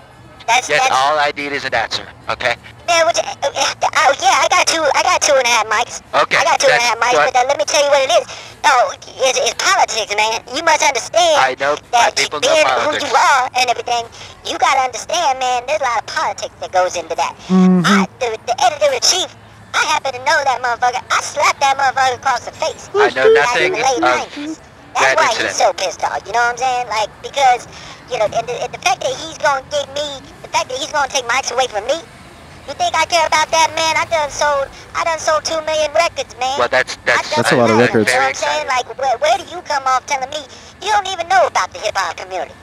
That's, 0.48 0.70
Yes. 0.70 0.80
that's, 0.88 0.92
All 0.92 1.20
I 1.20 1.32
need 1.36 1.52
is 1.52 1.66
an 1.66 1.74
answer. 1.74 2.08
Okay. 2.30 2.56
Man, 2.88 3.06
what 3.06 3.16
you, 3.20 3.24
uh, 3.24 3.52
uh, 3.52 4.08
oh, 4.08 4.12
yeah, 4.24 4.44
I 4.44 4.48
got 4.50 4.66
two, 4.68 4.82
I 4.82 5.02
got 5.04 5.20
two 5.22 5.36
and 5.36 5.46
a 5.46 5.52
half 5.52 5.68
mics. 5.68 6.00
Okay. 6.16 6.40
I 6.40 6.44
got 6.44 6.60
two 6.60 6.72
and 6.72 6.80
a 6.80 6.84
half 6.84 6.96
and 6.96 7.04
a 7.04 7.12
that's 7.12 7.20
half 7.20 7.28
mics, 7.28 7.34
but 7.34 7.36
uh, 7.36 7.48
let 7.48 7.58
me 7.60 7.66
tell 7.68 7.84
you 7.84 7.92
what 7.92 8.02
it 8.08 8.12
is. 8.18 8.26
Oh, 8.68 8.96
it's, 8.96 9.40
it's 9.40 9.56
politics, 9.60 10.12
man. 10.16 10.44
You 10.56 10.64
must 10.64 10.84
understand 10.84 11.38
I 11.40 11.56
know 11.60 11.76
my 11.92 12.12
that 12.12 12.18
people 12.18 12.40
know 12.40 12.52
being 12.52 12.68
politics. 12.68 13.04
who 13.04 13.12
you 13.12 13.16
are 13.16 13.44
and 13.56 13.66
everything, 13.70 14.04
you 14.48 14.56
gotta 14.58 14.82
understand, 14.88 15.40
man, 15.40 15.64
there's 15.68 15.84
a 15.84 15.88
lot 15.88 16.00
of 16.02 16.08
politics 16.08 16.56
that 16.60 16.72
goes 16.72 16.96
into 16.96 17.16
that. 17.16 17.36
Mm-hmm. 17.48 17.84
I, 17.86 18.08
the, 18.20 18.36
the 18.48 18.56
editor-in-chief, 18.60 19.30
I 19.76 19.84
happen 19.92 20.16
to 20.16 20.22
know 20.26 20.40
that 20.48 20.60
motherfucker. 20.64 21.04
I 21.12 21.20
slapped 21.22 21.60
that 21.62 21.78
motherfucker 21.78 22.18
across 22.18 22.44
the 22.48 22.56
face. 22.56 22.90
I 22.96 23.12
know 23.14 23.30
Back 23.36 23.56
nothing 23.56 23.72
in 23.72 23.72
the 23.78 23.84
late 23.84 24.04
of 24.04 24.26
90s. 24.34 24.60
That's 24.98 25.14
that 25.14 25.16
why 25.16 25.30
incident. 25.30 25.48
he's 25.54 25.60
so 25.62 25.70
pissed 25.78 26.04
off. 26.04 26.26
You 26.26 26.34
know 26.34 26.42
what 26.42 26.58
I'm 26.58 26.58
saying? 26.58 26.88
Like 26.90 27.12
because 27.22 27.68
you 28.10 28.18
know, 28.18 28.26
and 28.26 28.48
the, 28.48 28.56
and 28.64 28.72
the 28.74 28.80
fact 28.80 29.04
that 29.04 29.14
he's 29.14 29.38
gonna 29.38 29.64
give 29.70 29.88
me, 29.94 30.08
the 30.42 30.50
fact 30.50 30.70
that 30.72 30.78
he's 30.80 30.92
gonna 30.92 31.12
take 31.12 31.26
mics 31.28 31.52
away 31.52 31.68
from 31.68 31.86
me. 31.86 32.02
You 32.68 32.74
think 32.74 32.94
I 32.96 33.06
care 33.06 33.26
about 33.26 33.48
that, 33.52 33.72
man? 33.80 33.96
I 33.96 34.04
done 34.12 34.30
sold, 34.30 34.68
I 34.94 35.04
done 35.06 35.20
sold 35.20 35.46
two 35.46 35.56
million 35.64 35.88
records, 35.94 36.36
man. 36.38 36.60
Well, 36.60 36.68
that's 36.68 36.98
that's 37.06 37.34
That's 37.34 37.52
a 37.54 37.56
lot 37.56 37.70
of 37.70 37.78
records. 37.78 38.12
You 38.12 38.20
know 38.20 38.28
what 38.28 38.36
I'm 38.36 38.36
saying? 38.36 38.68
Like, 38.68 38.86
where, 39.00 39.18
where 39.20 39.38
do 39.38 39.46
you 39.56 39.62
come 39.62 39.84
off 39.88 40.06
telling 40.06 40.30
me 40.30 40.44
you 40.84 40.92
don't 40.92 41.08
even 41.08 41.30
know 41.30 41.48
about 41.48 41.72
the 41.72 41.80
hip 41.80 41.96
hop 41.96 42.18
community, 42.18 42.54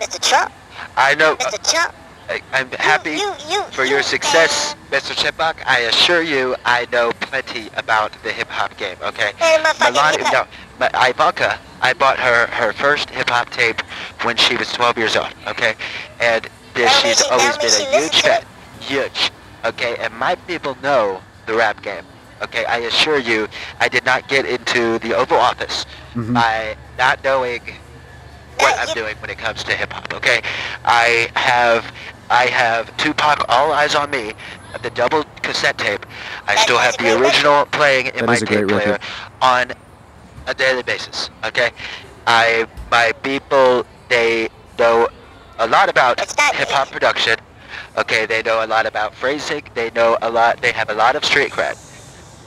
Mr. 0.00 0.18
Trump? 0.18 0.52
I 0.96 1.14
know. 1.14 1.36
Mr. 1.36 1.54
Uh, 1.54 1.70
Trump, 1.70 1.94
I, 2.28 2.42
I'm 2.52 2.68
happy 2.72 3.12
you, 3.12 3.32
you, 3.48 3.62
for 3.70 3.84
you, 3.84 3.92
your 3.92 4.02
success, 4.02 4.74
Man, 4.90 5.00
Mr. 5.00 5.16
Chipmunk. 5.16 5.64
I 5.70 5.80
assure 5.86 6.22
you, 6.22 6.56
I 6.64 6.86
know 6.90 7.12
plenty 7.20 7.70
about 7.76 8.12
the 8.24 8.32
hip 8.32 8.48
hop 8.48 8.76
game. 8.76 8.96
Okay. 9.00 9.30
man, 9.38 9.60
motherfucker, 9.62 9.92
Melania, 9.94 10.30
no, 10.32 10.46
but 10.80 10.90
Ivanka, 10.94 11.58
I 11.80 11.92
bought 11.92 12.18
her 12.18 12.48
her 12.48 12.72
first 12.72 13.08
hip 13.10 13.30
hop 13.30 13.50
tape 13.50 13.80
when 14.22 14.36
she 14.36 14.56
was 14.56 14.72
12 14.72 14.98
years 14.98 15.16
old. 15.16 15.32
Okay, 15.46 15.74
and 16.18 16.48
this, 16.74 16.92
she's 16.98 17.18
she- 17.18 17.30
always 17.30 17.56
been 17.58 17.86
a 17.86 18.00
huge 18.00 18.20
fan, 18.20 18.42
huge. 18.80 19.30
Okay, 19.64 19.96
and 20.00 20.12
my 20.14 20.34
people 20.46 20.76
know 20.82 21.20
the 21.46 21.54
rap 21.54 21.82
game. 21.82 22.04
Okay, 22.42 22.64
I 22.66 22.78
assure 22.78 23.18
you, 23.18 23.48
I 23.80 23.88
did 23.88 24.04
not 24.04 24.28
get 24.28 24.46
into 24.46 24.98
the 25.00 25.14
Oval 25.14 25.38
Office 25.38 25.84
Mhm. 26.14 26.34
by 26.34 26.76
not 26.96 27.22
knowing 27.24 27.60
what 28.60 28.78
I'm 28.78 28.94
doing 28.94 29.16
when 29.20 29.30
it 29.30 29.38
comes 29.38 29.64
to 29.64 29.74
hip 29.74 29.92
hop. 29.92 30.12
Okay, 30.14 30.42
I 30.84 31.28
have 31.34 31.84
I 32.30 32.44
have 32.46 32.94
Tupac 32.98 33.44
All 33.48 33.72
Eyes 33.72 33.94
on 33.94 34.10
Me, 34.10 34.34
the 34.82 34.90
double 34.90 35.24
cassette 35.42 35.78
tape. 35.78 36.04
I 36.46 36.54
That 36.56 36.62
still 36.64 36.76
have 36.76 36.92
the 36.98 37.04
great 37.04 37.12
record. 37.14 37.24
original 37.26 37.66
playing 37.66 38.06
in 38.08 38.16
That 38.16 38.26
my 38.26 38.34
is 38.34 38.40
tape 38.40 38.68
player 38.68 38.92
record. 38.92 39.00
on 39.40 39.72
a 40.46 40.52
daily 40.54 40.82
basis. 40.82 41.30
Okay, 41.44 41.70
I 42.26 42.66
my 42.90 43.12
people 43.22 43.86
they 44.10 44.48
know 44.78 45.08
a 45.58 45.66
lot 45.66 45.88
about 45.88 46.20
hip 46.54 46.70
hop 46.70 46.90
production. 46.90 47.36
Okay, 47.98 48.26
they 48.26 48.42
know 48.42 48.64
a 48.64 48.66
lot 48.66 48.86
about 48.86 49.14
phrasing. 49.14 49.62
They 49.74 49.90
know 49.90 50.18
a 50.22 50.30
lot. 50.30 50.60
They 50.62 50.72
have 50.72 50.90
a 50.90 50.94
lot 50.94 51.16
of 51.16 51.24
street 51.24 51.50
cred. 51.52 51.76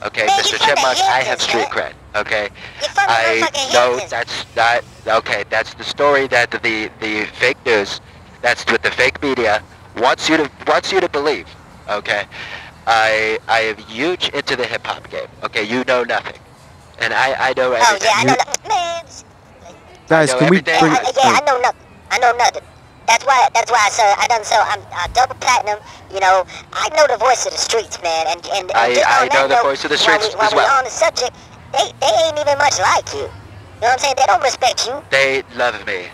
Okay, 0.04 0.30
Man, 0.30 0.36
Mr. 0.36 0.58
from 0.58 0.66
Chipmunk, 0.66 1.00
I 1.04 1.22
have 1.22 1.40
street 1.40 1.68
man. 1.68 1.70
cred. 1.70 1.94
Okay, 2.16 2.48
You're 2.80 2.90
from 2.90 3.10
the 3.14 3.30
I 3.30 3.48
know 3.72 4.00
that's 4.08 4.46
not 4.56 4.84
Okay, 5.06 5.44
that's 5.50 5.74
the 5.74 5.84
story 5.84 6.28
that 6.28 6.50
the 6.50 6.90
the 7.00 7.26
fake 7.26 7.58
news, 7.66 8.00
that's 8.42 8.64
what 8.66 8.82
the 8.82 8.90
fake 8.90 9.20
media 9.22 9.62
wants 9.96 10.28
you 10.28 10.36
to 10.38 10.50
wants 10.66 10.92
you 10.92 11.00
to 11.00 11.08
believe. 11.08 11.46
Okay, 11.88 12.24
I 12.86 13.38
I 13.48 13.60
am 13.60 13.76
huge 13.78 14.28
into 14.30 14.56
the 14.56 14.66
hip 14.66 14.86
hop 14.86 15.08
game. 15.10 15.28
Okay, 15.44 15.64
you 15.64 15.84
know 15.84 16.02
nothing, 16.04 16.40
and 16.98 17.12
I 17.12 17.50
I 17.50 17.54
know 17.56 17.72
Oh 17.80 17.96
everything. 17.96 18.02
yeah, 18.02 18.12
I 18.16 18.24
know 18.24 18.34
that. 18.36 18.68
Man, 18.68 19.04
Guys, 20.08 20.34
know 20.34 20.34
can 20.34 20.48
we 20.48 20.60
everything. 20.60 20.74
bring? 20.78 20.96
I, 20.96 21.00
I, 21.04 21.12
yeah, 21.16 21.30
I 21.34 21.40
know 21.46 21.58
nothing. 21.60 21.86
I 22.10 22.18
know 22.18 22.32
nothing. 22.32 22.62
That's 23.06 23.24
why. 23.26 23.48
That's 23.54 23.70
why 23.70 23.82
I 23.84 23.90
said 23.90 24.14
I 24.18 24.26
done 24.28 24.44
so. 24.44 24.56
I'm 24.56 24.80
uh, 24.92 25.06
double 25.12 25.34
platinum. 25.36 25.78
You 26.12 26.20
know, 26.20 26.44
I 26.72 26.88
know 26.96 27.06
the 27.06 27.16
voice 27.18 27.44
of 27.46 27.52
the 27.52 27.58
streets, 27.58 28.00
man. 28.02 28.26
And 28.28 28.40
and, 28.54 28.70
and 28.70 28.72
I- 28.72 28.94
just 28.94 29.06
I 29.06 29.22
on 29.22 29.28
that 29.28 29.34
know 29.34 29.48
the 29.48 29.54
note, 29.56 29.62
voice 29.62 29.84
of 29.84 29.90
the 29.90 29.98
while 30.00 30.18
streets 30.20 30.34
we, 30.34 30.38
while 30.38 30.46
as 30.48 30.54
well. 30.54 30.66
we're 30.68 30.78
on 30.78 30.84
the 30.84 30.90
subject, 30.94 31.32
they 31.72 31.90
they 32.00 32.12
ain't 32.26 32.38
even 32.38 32.56
much 32.58 32.78
like 32.80 33.06
you. 33.14 33.26
You 33.28 33.88
know 33.88 33.90
what 33.90 33.92
I'm 33.92 33.98
saying? 33.98 34.14
They 34.16 34.26
don't 34.26 34.42
respect 34.42 34.86
you. 34.86 35.02
They 35.10 35.42
love 35.56 35.74
me. 35.86 36.06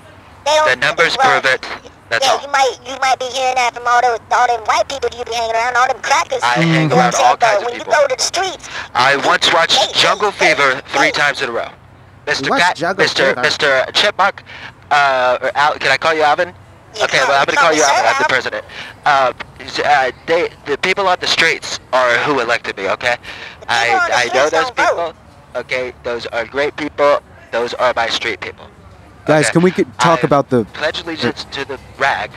They 0.45 0.55
don't. 0.57 0.69
The 0.71 0.77
numbers 0.77 1.17
well, 1.19 1.41
prove 1.41 1.53
it. 1.53 1.63
That's 2.09 2.25
yeah, 2.25 2.33
all. 2.33 2.41
you 2.41 2.49
might 2.49 2.75
you 2.89 2.97
might 3.05 3.19
be 3.21 3.27
hearing 3.27 3.55
that 3.57 3.75
from 3.77 3.85
all 3.87 4.01
those 4.01 4.19
all 4.33 4.47
them 4.49 4.65
white 4.65 4.89
people 4.89 5.11
you 5.13 5.25
be 5.25 5.35
hanging 5.35 5.55
around, 5.55 5.77
all 5.77 5.87
them 5.89 6.01
crackers. 6.01 6.41
I 6.43 6.61
you 6.65 6.73
hang 6.73 6.91
around 6.93 7.15
all 7.21 7.37
kinds 7.37 7.41
but 7.41 7.57
of 7.61 7.65
when 7.69 7.75
people. 7.77 7.93
you 7.93 7.99
go 8.01 8.07
to 8.09 8.17
the 8.17 8.23
streets, 8.23 8.69
I 8.95 9.17
once 9.29 9.53
watched 9.53 9.77
Hey, 9.77 9.93
Jungle 9.93 10.31
hey, 10.33 10.55
Fever 10.57 10.81
three 10.89 11.13
hey. 11.13 11.13
times 11.13 11.43
in 11.43 11.51
a 11.51 11.53
row. 11.53 11.69
Mr. 12.27 12.49
watched 12.49 12.81
Cat, 12.81 12.97
Mr. 12.97 13.35
Fever? 13.37 13.43
Mr. 13.43 13.93
Chipmunk, 13.93 14.43
uh, 14.91 15.39
or 15.43 15.51
Al, 15.55 15.75
can 15.75 15.91
I 15.93 15.97
call 15.99 16.15
you 16.15 16.23
Alvin? 16.23 16.55
You 16.99 17.05
okay, 17.05 17.19
well, 17.29 17.41
I'm 17.41 17.47
gonna 17.47 17.57
call 17.57 17.65
call 17.69 17.73
you 17.75 17.83
me 17.83 17.89
Alvin. 17.89 18.05
Sir 18.05 18.09
I'm 18.09 18.19
the 18.19 18.29
president. 18.29 18.65
Uh, 19.05 19.33
uh, 19.85 20.11
they, 20.27 20.49
the 20.67 20.79
people 20.79 21.07
on 21.09 21.19
the 21.21 21.27
streets 21.27 21.81
are 21.93 22.17
who 22.19 22.41
elected 22.41 22.77
me. 22.77 22.89
Okay, 22.91 23.17
people 23.17 23.97
on 24.01 24.09
the 24.11 24.17
I, 24.17 24.31
I 24.31 24.35
know 24.35 24.49
those 24.51 24.71
people. 24.71 25.15
Okay, 25.57 25.93
those 26.03 26.27
are 26.27 26.45
great 26.47 26.77
people. 26.77 27.21
Those 27.53 27.75
are 27.75 27.93
my 27.97 28.09
street 28.09 28.41
people. 28.41 28.67
Guys, 29.27 29.47
Okay. 29.47 29.53
can 29.53 29.63
we 29.63 29.71
get- 29.71 29.99
talk 29.99 30.21
I 30.25 30.27
about 30.27 30.51
the? 30.51 30.65
pledge 30.67 31.01
allegiance 31.03 31.45
to 31.45 31.65
the 31.65 31.79
rag 31.99 32.31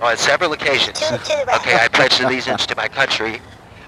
on 0.00 0.16
several 0.16 0.52
occasions. 0.52 0.98
To- 1.00 1.18
to 1.18 1.44
the. 1.46 1.56
Okay, 1.56 1.76
I 1.76 1.88
pledge 1.88 2.20
allegiance 2.20 2.66
to 2.66 2.76
my 2.76 2.88
country, 2.88 3.40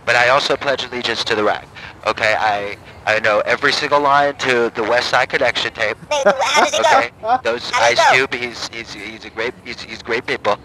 but 0.04 0.16
I 0.16 0.28
also 0.28 0.56
pledge 0.56 0.84
allegiance 0.84 1.24
to 1.24 1.34
the 1.34 1.44
rag. 1.44 1.66
Okay, 2.06 2.34
I 2.38 2.76
I 3.06 3.20
know 3.20 3.40
every 3.40 3.72
single 3.72 4.00
line 4.00 4.34
to 4.36 4.70
the 4.74 4.82
West 4.82 5.10
Side 5.10 5.28
Connection 5.28 5.72
tape. 5.72 5.96
man, 6.10 6.22
how 6.40 6.64
does 6.64 6.74
it 6.74 6.80
Okay, 6.80 7.10
go? 7.20 7.38
those 7.42 7.70
Ice 7.74 7.98
go? 7.98 8.12
Cube, 8.12 8.34
he's 8.34 8.68
he's 8.68 8.92
he's 8.92 9.24
a 9.24 9.30
great 9.30 9.54
he's 9.64 9.80
he's 9.82 10.02
great 10.02 10.26
people. 10.26 10.58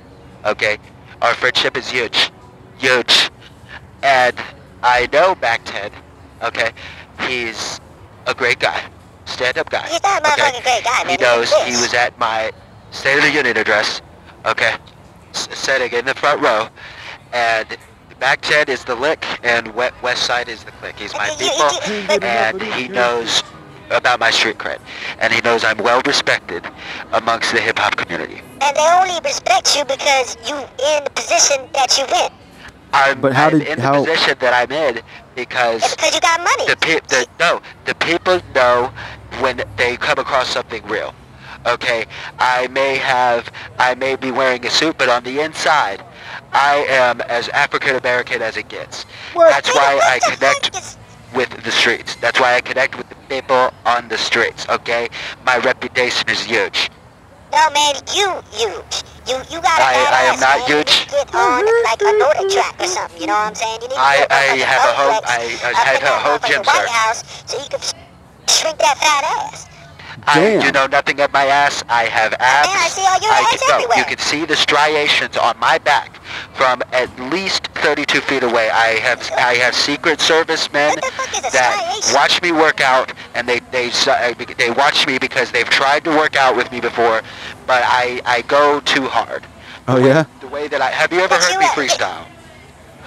Okay, 0.46 0.78
our 1.22 1.34
friendship 1.34 1.78
is 1.78 1.90
huge, 1.90 2.32
huge, 2.78 3.30
and 4.04 4.36
I 4.84 5.08
know 5.12 5.36
Mack 5.42 5.62
10. 5.66 5.92
Okay, 6.44 6.72
he's 7.28 7.80
a 8.28 8.34
great 8.34 8.60
guy, 8.60 8.82
stand-up 9.26 9.70
guy. 9.70 9.88
He's 9.90 10.04
not 10.04 10.24
a 10.24 10.32
okay? 10.34 10.42
motherfucking 10.42 10.64
great 10.64 10.84
guy, 10.84 11.04
man. 11.04 11.18
He 11.18 11.18
knows 11.24 11.52
he 11.64 11.72
was 11.82 11.94
at 11.94 12.18
my 12.20 12.52
State 12.92 13.18
of 13.18 13.24
the 13.24 13.32
Union 13.32 13.58
address, 13.58 14.02
okay, 14.46 14.76
s- 15.32 15.50
sitting 15.58 15.92
in 15.98 16.06
the 16.06 16.14
front 16.14 16.42
row, 16.42 16.68
and 17.34 17.78
Mack 18.20 18.42
10 18.42 18.68
is 18.70 18.84
the 18.84 18.96
lick, 18.96 19.26
and 19.44 19.68
we- 19.76 19.90
West 20.02 20.24
Side 20.24 20.50
is 20.50 20.64
the 20.64 20.72
click. 20.72 20.98
He's 20.98 21.14
my 21.14 21.28
You- 21.40 21.46
you- 21.46 22.08
people, 22.08 22.24
and 22.26 22.62
he 22.62 22.88
knows 22.88 23.44
about 23.92 24.20
my 24.20 24.32
street 24.32 24.58
cred, 24.58 24.80
and 25.20 25.32
he 25.32 25.40
knows 25.42 25.64
I'm 25.64 25.78
well 25.78 26.02
respected 26.06 26.64
amongst 27.14 27.54
the 27.54 27.62
hip 27.62 27.78
hop 27.80 27.96
community. 27.96 28.42
And 28.62 28.76
they 28.76 28.82
only 28.82 29.20
respect 29.24 29.76
you 29.78 29.86
because 29.86 30.36
you 30.48 30.56
in 30.58 31.04
the 31.04 31.12
position 31.16 31.58
that 31.74 31.98
you 31.98 32.06
in. 32.06 32.32
I'm, 32.94 33.22
But 33.22 33.34
how 33.34 33.48
I'm 33.50 33.60
did- 33.60 33.68
in 33.68 33.80
how- 33.80 34.02
the 34.02 34.08
position 34.12 34.36
that 34.40 34.54
I'm 34.54 34.72
in 34.72 34.98
It's 34.98 35.06
because 35.36 35.96
because 35.96 36.16
you 36.16 36.22
got 36.22 36.40
money. 36.42 36.66
the, 36.68 36.76
pe- 36.78 37.00
the 37.08 37.28
no, 37.40 37.62
the 37.86 37.94
people 37.96 38.40
know 38.56 38.92
when 39.40 39.62
they 39.78 39.96
come 39.98 40.18
across 40.18 40.50
something 40.50 40.84
real. 40.88 41.14
Okay, 41.66 42.06
I 42.40 42.68
may 42.70 42.96
have, 42.96 43.52
I 43.78 43.94
may 43.96 44.16
be 44.16 44.32
wearing 44.32 44.66
a 44.66 44.70
suit, 44.70 44.98
but 44.98 45.10
on 45.10 45.24
the 45.24 45.42
inside, 45.42 46.02
I 46.58 46.86
am 46.90 47.22
as 47.22 47.50
African 47.50 47.96
American 47.96 48.42
as 48.42 48.58
it 48.58 48.68
gets. 48.68 49.04
What? 49.34 49.50
That's 49.52 49.70
why 49.76 50.00
I 50.04 50.20
connect 50.36 50.98
with 51.36 51.50
the 51.64 51.72
streets. 51.72 52.16
That's 52.16 52.40
why 52.40 52.56
I 52.56 52.62
connect 52.62 52.98
with 52.98 53.08
the 53.10 53.16
people 53.30 53.72
on 53.86 54.08
the 54.10 54.18
streets. 54.18 54.68
Okay, 54.68 55.08
my 55.46 55.58
reputation 55.60 56.28
is 56.30 56.42
huge. 56.42 56.90
No 57.52 57.70
man, 57.72 57.96
you 58.16 58.42
huge. 58.52 59.04
You 59.28 59.38
you 59.54 59.62
got 59.62 59.78
a 59.80 59.84
I- 59.86 59.94
bad 59.94 60.14
I 60.14 60.24
am 60.34 60.40
not 60.40 60.58
man. 60.60 60.68
huge. 60.68 60.92
You 61.12 61.18
need 61.20 61.28
to 61.28 61.32
get 61.32 61.36
on 61.36 61.66
like 61.84 62.02
a 62.02 62.12
NordicTrack 62.18 62.82
or 62.82 62.88
something. 62.88 63.22
You 63.22 63.28
know 63.28 63.34
what 63.34 63.48
I'm 63.54 63.56
saying? 63.56 63.82
You 63.84 63.88
need 63.90 63.96
to 63.96 64.02
I- 64.02 64.18
get 64.18 64.32
a 64.32 64.36
I 64.36 64.58
have 64.66 64.86
a 64.90 64.94
home- 64.94 65.22
I- 65.26 65.60
I 65.64 65.70
up 65.70 65.76
have 65.78 65.98
a 65.98 66.02
that 66.02 66.22
home 66.26 66.40
gym, 66.48 66.64
motherfucking 66.64 66.66
White 66.66 66.88
sir. 66.88 66.94
House 66.94 67.24
so 67.46 67.54
you 67.62 67.70
can 67.70 67.80
shrink 68.50 68.78
that 68.80 68.98
fat 68.98 69.24
ass. 69.24 69.68
I 70.26 70.60
do 70.60 70.72
know 70.72 70.88
nothing 70.88 71.20
of 71.22 71.32
my 71.32 71.46
ass. 71.46 71.84
I 71.90 72.06
have 72.06 72.34
abs. 72.40 72.68
Man, 72.68 72.78
I 72.78 72.88
see 72.90 73.02
all 73.02 73.20
your 73.22 73.32
I 73.32 73.50
ass 73.54 73.64
no, 73.68 73.76
everywhere. 73.76 73.98
you 74.00 74.06
can 74.06 74.18
see 74.18 74.46
the 74.46 74.56
striations 74.56 75.38
on 75.38 75.58
my 75.60 75.78
back 75.78 76.20
from 76.54 76.82
at 76.92 77.08
least 77.32 77.68
32 77.76 78.22
feet 78.22 78.44
away. 78.44 78.70
I 78.70 79.00
have 79.00 79.30
I 79.38 79.56
have 79.56 79.76
Secret 79.76 80.20
Service 80.20 80.72
men 80.74 80.90
What 80.90 81.04
the 81.04 81.12
fuck 81.12 81.32
is 81.34 81.46
a 81.46 81.52
that 81.52 82.12
watch 82.14 82.42
me 82.42 82.52
work 82.52 82.82
out, 82.82 83.14
and 83.36 83.48
they 83.48 83.60
they 83.72 83.90
uh, 84.08 84.34
they 84.58 84.72
watch 84.72 85.06
me 85.08 85.18
because 85.18 85.52
they've 85.52 85.70
tried 85.70 86.04
to 86.06 86.10
work 86.12 86.36
out 86.36 86.56
with 86.56 86.72
me 86.72 86.82
before, 86.82 87.22
but 87.66 87.84
I 87.86 88.22
I 88.26 88.42
go 88.44 88.80
too 88.82 89.08
hard. 89.08 89.46
Oh 89.88 89.98
yeah. 89.98 90.26
The 90.42 90.48
way 90.48 90.68
that 90.68 90.82
I 90.82 90.90
have 90.90 91.14
you 91.14 91.20
ever 91.20 91.30
But 91.30 91.44
heard 91.44 91.54
you 91.54 91.60
me 91.60 91.66
are- 91.66 91.70
freestyle? 91.70 92.26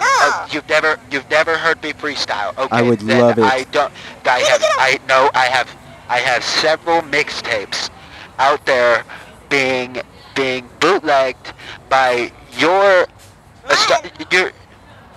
No. 0.00 0.06
Oh, 0.06 0.48
you've 0.50 0.66
never 0.68 0.98
you've 1.10 1.28
never 1.28 1.58
heard 1.58 1.82
me 1.82 1.92
freestyle. 1.92 2.56
Okay, 2.56 2.68
I 2.74 2.80
would 2.80 3.02
love 3.02 3.36
it. 3.38 3.44
I 3.44 3.64
don't. 3.64 3.92
I 4.24 4.38
have. 4.40 4.62
I 4.78 4.98
know. 5.06 5.30
I 5.34 5.44
have. 5.46 5.68
I 6.10 6.18
have 6.18 6.42
several 6.42 7.02
mixtapes 7.02 7.88
out 8.38 8.66
there 8.66 9.04
being 9.48 10.02
being 10.34 10.68
bootlegged 10.80 11.54
by 11.88 12.32
your. 12.58 13.06
Stu- 13.70 13.94
your 14.30 14.50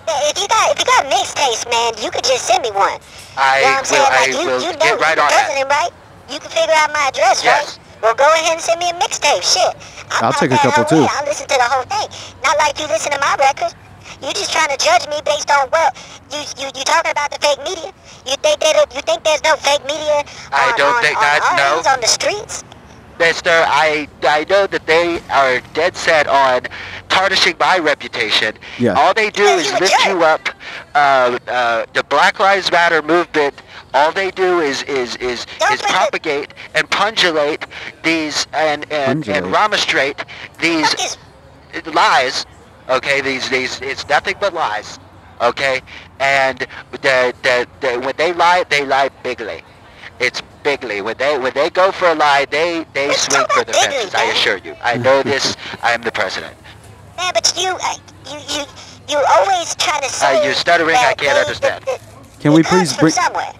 if 0.06 0.38
you 0.38 0.46
got 0.46 0.70
if 0.70 0.78
you 0.78 0.86
got 0.86 1.02
mixtapes, 1.10 1.66
man, 1.66 1.98
you 1.98 2.10
could 2.10 2.22
just 2.22 2.46
send 2.46 2.62
me 2.62 2.70
one. 2.70 3.00
I 3.36 3.58
you 3.58 3.64
know 3.66 3.72
what 3.74 3.78
I'm 3.78 3.84
saying? 3.84 3.98
will. 3.98 4.06
Like 4.06 4.14
I 4.14 4.30
you, 4.30 4.46
will 4.46 4.62
you 4.62 4.72
know 4.72 4.84
get 4.86 5.00
right 5.00 5.16
you 5.16 5.22
on 5.22 5.30
that. 5.34 5.66
right? 5.68 5.92
You 6.30 6.38
can 6.38 6.50
figure 6.50 6.74
out 6.78 6.92
my 6.92 7.10
address, 7.10 7.42
Yes. 7.42 7.78
right? 7.78 8.02
Well, 8.02 8.14
go 8.14 8.24
ahead 8.30 8.52
and 8.54 8.60
send 8.60 8.78
me 8.78 8.90
a 8.90 8.94
mixtape. 8.94 9.42
Shit. 9.42 9.74
I'm 10.14 10.30
I'll 10.30 10.32
take 10.32 10.52
a 10.52 10.58
couple, 10.58 10.84
too. 10.84 11.02
way. 11.02 11.08
I'll 11.10 11.24
listen 11.24 11.48
to 11.48 11.56
the 11.58 11.64
whole 11.66 11.84
thing. 11.90 12.06
Not 12.44 12.56
like 12.58 12.78
you 12.78 12.86
listen 12.86 13.10
to 13.12 13.18
my 13.18 13.34
records. 13.40 13.74
You 14.24 14.32
just 14.32 14.52
trying 14.52 14.68
to 14.76 14.76
judge 14.82 15.06
me 15.08 15.20
based 15.24 15.50
on 15.50 15.68
what 15.68 15.94
you 16.32 16.40
you 16.58 16.66
you 16.74 16.84
talking 16.84 17.10
about 17.10 17.30
the 17.30 17.38
fake 17.38 17.58
media. 17.64 17.92
You 18.26 18.36
think 18.36 18.60
that 18.60 18.86
you 18.94 19.02
think 19.02 19.22
there's 19.24 19.42
no 19.44 19.56
fake 19.56 19.84
media? 19.84 20.24
I 20.50 20.70
on, 20.72 20.78
don't 20.78 20.96
on, 20.96 21.02
think 21.02 21.16
on 21.16 21.22
that- 21.22 21.42
our 21.42 21.82
no. 21.84 21.90
on 21.90 22.00
the 22.00 22.06
streets. 22.08 22.64
Mister, 23.18 23.50
I 23.50 24.08
I 24.24 24.44
know 24.50 24.66
that 24.66 24.86
they 24.86 25.20
are 25.30 25.60
dead 25.72 25.94
set 25.96 26.26
on 26.26 26.62
tarnishing 27.08 27.54
my 27.60 27.78
reputation. 27.78 28.54
Yeah. 28.78 28.94
All 28.98 29.14
they 29.14 29.30
do 29.30 29.44
Yeah, 29.44 29.56
is 29.56 29.72
lift 29.78 29.92
jerk. 29.92 30.06
you 30.06 30.24
up. 30.24 30.48
Uh, 30.96 31.38
uh, 31.46 31.86
the 31.92 32.02
Black 32.04 32.40
Lives 32.40 32.72
Matter 32.72 33.02
movement. 33.02 33.54
All 33.92 34.10
they 34.10 34.32
do 34.32 34.58
is 34.60 34.82
is 34.84 35.14
is 35.16 35.46
Don't 35.60 35.72
is 35.74 35.80
put 35.80 35.86
the- 35.88 35.92
propagate 35.94 36.54
and 36.74 36.90
pundulate 36.90 37.66
these 38.02 38.46
and 38.52 38.84
and 38.90 39.28
and 39.28 39.46
Pundulate. 39.52 40.24
these 40.60 41.16
lies. 41.92 42.46
Okay, 42.88 43.20
these 43.20 43.48
these 43.48 43.80
it's 43.80 44.06
nothing 44.08 44.36
but 44.40 44.52
lies. 44.52 44.98
Okay, 45.40 45.80
and 46.20 46.58
the 46.92 47.34
the, 47.42 47.66
the 47.80 48.00
when 48.00 48.14
they 48.16 48.32
lie, 48.32 48.64
they 48.68 48.84
lie 48.84 49.08
bigly. 49.22 49.62
It's 50.20 50.42
bigly. 50.62 51.00
When 51.00 51.16
they 51.16 51.38
when 51.38 51.52
they 51.54 51.70
go 51.70 51.90
for 51.92 52.08
a 52.08 52.14
lie, 52.14 52.44
they 52.50 52.84
they 52.92 53.08
Let's 53.08 53.22
swing 53.22 53.44
for 53.50 53.62
about 53.62 53.66
the 53.66 53.72
bigly, 53.72 53.96
fences. 53.96 54.14
I 54.14 54.24
assure 54.24 54.58
you. 54.58 54.76
I 54.82 54.96
know 54.96 55.22
this. 55.22 55.56
I 55.82 55.92
am 55.92 56.02
the 56.02 56.12
president. 56.12 56.54
Yeah, 57.16 57.30
but 57.32 57.52
you, 57.56 57.68
uh, 57.70 57.94
you, 58.30 58.38
you, 58.58 58.64
you 59.08 59.18
always 59.38 59.74
try 59.76 60.00
to 60.00 60.08
say. 60.08 60.44
you're 60.44 60.52
stuttering, 60.54 60.94
that 60.94 61.10
I 61.10 61.14
can't 61.14 61.34
they- 61.36 61.40
understand. 61.40 61.84
that- 61.84 62.00
Can 62.40 62.52
we 62.52 62.62
please 62.64 62.92
from 62.92 63.00
bring? 63.06 63.12
somewhere. 63.12 63.52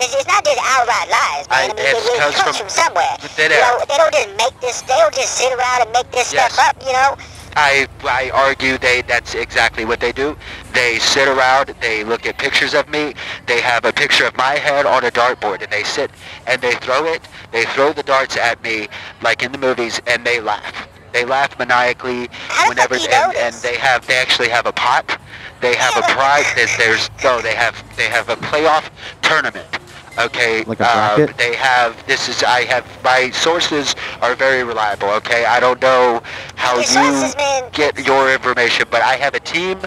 It's, 0.00 0.14
it's 0.14 0.26
not 0.26 0.42
just 0.44 0.58
outright 0.60 1.08
lies, 1.12 1.46
I- 1.50 1.68
man. 1.68 1.70
I, 1.70 1.74
mean, 1.76 1.78
it 1.78 1.94
it, 1.94 2.16
it 2.16 2.18
comes 2.18 2.34
comes 2.36 2.56
from 2.56 2.66
from, 2.66 2.68
somewhere. 2.68 3.14
you 3.38 3.48
know, 3.60 3.84
they 3.86 3.96
don't 3.96 4.12
just 4.12 4.30
make 4.36 4.56
this. 4.60 4.82
They 4.82 4.96
don't 4.96 5.14
just 5.14 5.36
sit 5.36 5.52
around 5.52 5.82
and 5.82 5.92
make 5.92 6.10
this 6.12 6.32
Yes. 6.32 6.52
stuff 6.54 6.68
up. 6.68 6.82
You 6.86 6.92
know. 6.92 7.16
I 7.56 7.86
I 8.02 8.30
argue 8.30 8.78
they 8.78 9.02
that's 9.02 9.34
exactly 9.34 9.84
what 9.84 10.00
they 10.00 10.12
do. 10.12 10.36
They 10.72 10.98
sit 10.98 11.28
around, 11.28 11.74
they 11.80 12.04
look 12.04 12.26
at 12.26 12.38
pictures 12.38 12.74
of 12.74 12.88
me, 12.88 13.14
they 13.46 13.60
have 13.60 13.84
a 13.84 13.92
picture 13.92 14.26
of 14.26 14.36
my 14.36 14.54
head 14.54 14.86
on 14.86 15.04
a 15.04 15.10
dartboard 15.10 15.62
and 15.62 15.70
they 15.70 15.84
sit 15.84 16.10
and 16.46 16.60
they 16.60 16.74
throw 16.76 17.06
it, 17.06 17.22
they 17.52 17.64
throw 17.66 17.92
the 17.92 18.02
darts 18.02 18.36
at 18.36 18.62
me 18.62 18.88
like 19.22 19.42
in 19.42 19.52
the 19.52 19.58
movies 19.58 20.00
and 20.06 20.24
they 20.24 20.40
laugh. 20.40 20.88
They 21.12 21.24
laugh 21.24 21.56
maniacally 21.58 22.28
whenever 22.66 22.96
fuck 22.98 23.08
do 23.08 23.38
you 23.38 23.44
and, 23.44 23.54
and 23.54 23.54
they 23.62 23.76
have 23.76 24.06
they 24.06 24.16
actually 24.16 24.48
have 24.48 24.66
a 24.66 24.72
pot. 24.72 25.20
They 25.60 25.74
have 25.76 25.96
a 25.96 26.02
prize 26.14 26.46
there's, 26.54 26.76
there's 26.76 27.10
no 27.22 27.40
they 27.40 27.54
have 27.54 27.74
they 27.96 28.08
have 28.08 28.28
a 28.28 28.36
playoff 28.36 28.90
tournament. 29.22 29.78
Okay. 30.18 30.62
Like 30.64 30.80
a 30.80 30.86
uh, 30.86 31.16
bracket? 31.16 31.36
they 31.36 31.54
have. 31.56 32.06
This 32.06 32.28
is. 32.28 32.42
I 32.42 32.64
have. 32.64 32.86
My 33.02 33.30
sources 33.30 33.94
are 34.22 34.34
very 34.34 34.62
reliable. 34.62 35.10
Okay. 35.10 35.44
I 35.44 35.58
don't 35.60 35.80
know 35.82 36.22
how 36.64 36.78
you 36.78 37.70
get 37.72 38.06
your 38.06 38.32
information, 38.32 38.86
but 38.90 39.02
I 39.02 39.16
have 39.16 39.34
a 39.34 39.40
team 39.40 39.78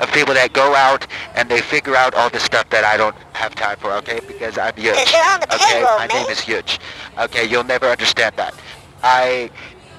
of 0.00 0.10
people 0.12 0.34
that 0.34 0.52
go 0.52 0.74
out 0.74 1.06
and 1.36 1.48
they 1.48 1.60
figure 1.60 1.94
out 1.94 2.14
all 2.14 2.30
the 2.30 2.40
stuff 2.40 2.68
that 2.70 2.84
I 2.84 2.96
don't 2.96 3.14
have 3.34 3.54
time 3.54 3.76
for. 3.78 3.92
Okay. 4.00 4.20
Because 4.26 4.58
I'm 4.58 4.74
huge. 4.74 5.12
You're 5.12 5.24
on 5.24 5.40
the 5.40 5.54
okay. 5.54 5.82
My 5.82 6.06
name 6.06 6.28
is 6.28 6.40
huge. 6.40 6.80
Okay. 7.18 7.44
You'll 7.44 7.64
never 7.64 7.86
understand 7.86 8.34
that. 8.36 8.54
I. 9.02 9.50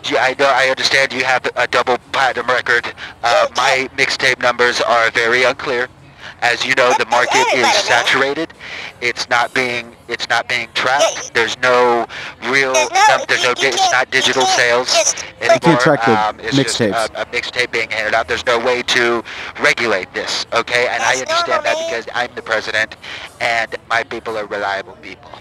I 0.05 0.35
know. 0.37 0.51
I 0.53 0.67
understand 0.67 1.13
you 1.13 1.23
have 1.23 1.49
a 1.55 1.65
double 1.65 1.97
platinum 2.11 2.47
record. 2.47 2.93
Uh, 3.23 3.47
my 3.55 3.87
mixtape 3.95 4.41
numbers 4.41 4.81
are 4.81 5.09
very 5.11 5.43
unclear. 5.43 5.87
As 6.43 6.65
you 6.65 6.75
know, 6.75 6.93
the 6.99 7.05
market 7.05 7.45
is 7.53 7.65
saturated. 7.73 8.53
It's 8.99 9.29
not 9.29 9.53
being. 9.53 9.95
It's 10.09 10.27
not 10.27 10.49
being 10.49 10.67
tracked. 10.73 11.33
There's 11.33 11.57
no 11.59 12.05
real. 12.43 12.73
There's 12.73 12.91
no- 12.91 13.25
there's 13.29 13.43
no. 13.43 13.51
It's 13.57 13.89
can't- 13.89 14.11
digital 14.11 14.45
sales 14.45 14.93
just 14.93 15.23
anymore. 15.39 15.59
can't 15.59 15.79
track 15.79 16.05
the 16.05 16.11
um, 16.27 16.39
it's 16.41 16.57
just 16.57 16.81
a, 16.81 17.21
a 17.21 17.25
mixtape 17.27 17.71
being 17.71 17.89
handed 17.89 18.13
out. 18.13 18.27
There's 18.27 18.45
no 18.45 18.59
way 18.59 18.81
to 18.83 19.23
regulate 19.61 20.13
this. 20.13 20.45
Okay, 20.53 20.87
and 20.89 21.01
I 21.01 21.13
understand 21.13 21.63
that 21.63 21.77
because 21.87 22.07
I'm 22.13 22.29
the 22.35 22.41
president, 22.41 22.97
and 23.39 23.73
my 23.89 24.03
people 24.03 24.37
are 24.37 24.45
reliable 24.45 24.93
people. 25.01 25.31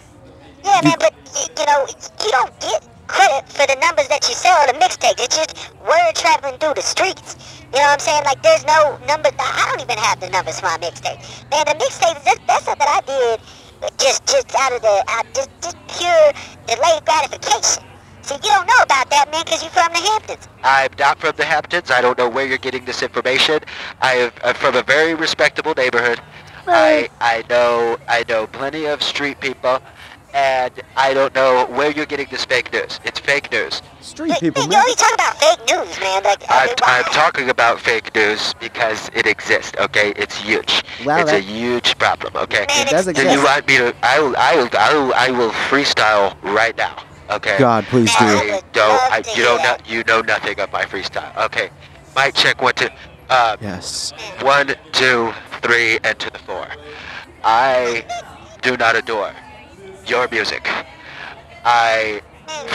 Yeah, 0.64 0.80
man, 0.84 0.94
but 1.00 1.14
you 1.58 1.66
know, 1.66 1.86
you 2.24 2.30
don't 2.30 2.60
get 2.60 2.86
credit 3.12 3.44
for 3.52 3.66
the 3.68 3.76
numbers 3.84 4.08
that 4.08 4.24
you 4.28 4.34
sell 4.34 4.56
on 4.64 4.72
the 4.72 4.78
mixtapes. 4.80 5.20
It's 5.20 5.36
just 5.36 5.52
word 5.84 6.12
traveling 6.16 6.56
through 6.56 6.74
the 6.74 6.82
streets. 6.82 7.36
You 7.72 7.78
know 7.78 7.92
what 7.92 8.00
I'm 8.00 8.04
saying? 8.04 8.24
Like, 8.24 8.40
there's 8.42 8.64
no 8.64 8.96
number. 9.06 9.28
I 9.38 9.68
don't 9.68 9.80
even 9.84 9.98
have 10.00 10.20
the 10.20 10.28
numbers 10.30 10.60
for 10.60 10.66
my 10.66 10.78
mixtape. 10.80 11.20
Man, 11.52 11.64
the 11.68 11.76
mixtape 11.76 12.24
that's, 12.24 12.40
that's 12.48 12.64
something 12.64 12.88
I 12.88 13.00
did 13.04 13.40
just 13.98 14.26
just 14.26 14.54
out 14.56 14.72
of 14.72 14.82
the 14.82 15.04
out, 15.08 15.26
just 15.34 15.50
just 15.62 15.76
pure 15.88 16.32
delayed 16.66 17.04
gratification. 17.04 17.84
See, 18.22 18.34
you 18.34 18.50
don't 18.50 18.66
know 18.66 18.82
about 18.82 19.10
that, 19.10 19.30
man, 19.32 19.42
because 19.44 19.62
you're 19.62 19.72
from 19.72 19.92
the 19.92 19.98
Hamptons. 19.98 20.48
I'm 20.62 20.90
not 20.98 21.18
from 21.18 21.34
the 21.36 21.44
Hamptons. 21.44 21.90
I 21.90 22.00
don't 22.00 22.16
know 22.16 22.28
where 22.28 22.46
you're 22.46 22.58
getting 22.58 22.84
this 22.84 23.02
information. 23.02 23.60
I 24.00 24.14
am 24.14 24.32
I'm 24.44 24.54
from 24.54 24.76
a 24.76 24.82
very 24.82 25.14
respectable 25.14 25.74
neighborhood. 25.76 26.20
I 26.66 27.08
I 27.20 27.44
know 27.50 27.98
I 28.08 28.24
know 28.28 28.46
plenty 28.46 28.86
of 28.86 29.02
street 29.02 29.40
people, 29.40 29.82
and 30.34 30.72
I 30.96 31.12
don't 31.14 31.34
know 31.34 31.66
where 31.66 31.90
you're 31.90 32.06
getting 32.06 32.26
this 32.30 32.44
fake 32.44 32.72
news. 32.72 33.00
It's 33.04 33.20
fake 33.20 33.50
news. 33.52 33.82
Street 34.00 34.28
Man, 34.30 34.40
people, 34.40 34.62
you 34.62 34.68
man. 34.70 34.78
always 34.80 34.96
talk 34.96 35.14
about 35.14 35.36
fake 35.38 35.58
news, 35.70 36.00
man. 36.00 36.22
Like, 36.24 36.42
I 36.50 36.62
I'm, 36.62 36.66
mean. 36.68 36.74
I'm 36.82 37.04
talking 37.12 37.50
about 37.50 37.80
fake 37.80 38.14
news 38.14 38.54
because 38.60 39.10
it 39.14 39.26
exists. 39.26 39.72
Okay, 39.78 40.12
it's 40.16 40.36
huge. 40.36 40.82
Wow, 41.04 41.18
it's 41.20 41.32
a 41.32 41.38
huge 41.40 41.96
problem. 41.98 42.34
Okay. 42.36 42.66
Man, 42.68 42.86
It 42.86 42.90
does 42.90 43.06
it's- 43.08 43.14
Do 43.24 43.30
you 43.30 43.38
exist. 43.40 43.44
want 43.54 43.66
me 43.68 43.76
to? 43.78 43.94
I 44.02 44.20
will. 44.20 44.36
I 44.36 44.56
will. 44.56 44.68
I 44.78 44.94
will. 44.94 45.14
I 45.14 45.30
will 45.30 45.50
freestyle 45.50 46.36
right 46.42 46.76
now. 46.76 46.96
Okay. 47.30 47.56
God, 47.58 47.84
please 47.86 48.10
do. 48.16 48.24
I 48.24 48.28
I 48.56 48.60
don't. 48.72 49.12
I, 49.12 49.20
to 49.22 49.30
you 49.30 49.36
hear 49.36 49.44
know. 49.44 49.62
No, 49.62 49.76
you 49.86 50.04
know 50.04 50.20
nothing 50.22 50.58
of 50.60 50.70
my 50.72 50.84
freestyle. 50.84 51.34
Okay. 51.46 51.70
Mic 52.16 52.34
check. 52.34 52.60
One, 52.60 52.74
two. 52.74 52.88
Uh, 53.30 53.56
Yes. 53.60 54.12
one, 54.42 54.74
two, 54.92 55.32
three, 55.62 55.98
and 56.04 56.18
to 56.18 56.28
the 56.30 56.38
four. 56.40 56.66
I 57.44 58.04
do 58.60 58.76
not 58.76 58.94
adore 58.96 59.32
your 60.12 60.28
music. 60.28 60.68
I 61.64 62.20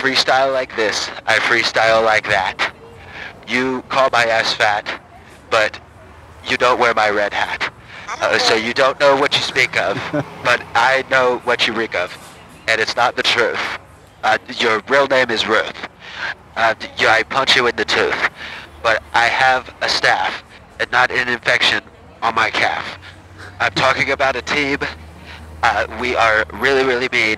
freestyle 0.01 0.51
like 0.51 0.75
this. 0.75 1.07
I 1.27 1.37
freestyle 1.37 2.03
like 2.03 2.25
that. 2.29 2.73
You 3.47 3.83
call 3.89 4.09
my 4.11 4.25
ass 4.25 4.53
fat, 4.53 4.99
but 5.51 5.79
you 6.49 6.57
don't 6.57 6.79
wear 6.79 6.95
my 6.95 7.11
red 7.11 7.31
hat. 7.31 7.71
Uh, 8.09 8.39
so 8.39 8.55
you 8.55 8.73
don't 8.73 8.99
know 8.99 9.15
what 9.15 9.35
you 9.35 9.41
speak 9.43 9.79
of, 9.79 9.97
but 10.43 10.63
I 10.73 11.03
know 11.11 11.37
what 11.43 11.67
you 11.67 11.73
reek 11.73 11.93
of, 11.93 12.09
and 12.67 12.81
it's 12.81 12.95
not 12.95 13.15
the 13.15 13.21
truth. 13.21 13.61
Uh, 14.23 14.39
your 14.57 14.81
real 14.89 15.05
name 15.05 15.29
is 15.29 15.47
Ruth. 15.47 15.77
Uh, 16.55 16.73
you, 16.97 17.07
I 17.07 17.21
punch 17.21 17.55
you 17.55 17.67
in 17.67 17.75
the 17.75 17.85
tooth, 17.85 18.29
but 18.81 19.03
I 19.13 19.25
have 19.25 19.71
a 19.83 19.89
staff 19.89 20.43
and 20.79 20.91
not 20.91 21.11
an 21.11 21.29
infection 21.29 21.83
on 22.23 22.33
my 22.33 22.49
calf. 22.49 22.97
I'm 23.59 23.73
talking 23.73 24.09
about 24.09 24.35
a 24.35 24.41
team. 24.41 24.79
Uh, 25.63 25.87
we 25.99 26.15
are 26.15 26.45
really, 26.53 26.83
really 26.83 27.09
mean, 27.11 27.37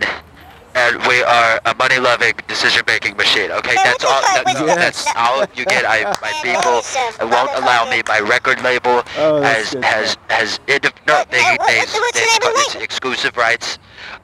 and 0.75 0.97
we 1.07 1.23
are 1.23 1.59
a 1.65 1.73
money-loving 1.75 2.33
decision-making 2.47 3.17
machine. 3.17 3.51
Okay, 3.51 3.75
Man, 3.75 3.83
that's 3.85 4.03
all. 4.03 4.21
That, 4.21 4.43
was 4.45 4.75
that's 4.75 5.05
that? 5.05 5.15
all 5.17 5.45
you 5.55 5.65
get. 5.65 5.85
I, 5.85 6.03
my 6.21 6.33
people 6.43 6.77
listen, 6.77 7.29
won't 7.29 7.51
allow 7.55 7.89
me. 7.89 8.01
My 8.07 8.19
record 8.19 8.61
label 8.63 9.03
Oh, 9.17 9.39
that's 9.41 9.73
has 9.73 9.73
good 9.73 9.83
has 9.83 10.09
stuff. 10.11 10.29
has 10.29 10.59
no, 11.07 11.13
What- 11.15 11.31
they, 11.31 11.41
what- 11.41 11.67
they, 11.67 11.77
what's 11.79 11.93
the- 11.93 11.99
the 11.99 12.19
it's, 12.19 12.39
name 12.39 12.51
of 12.53 12.59
it's 12.61 12.75
exclusive 12.75 13.35
rights. 13.37 13.79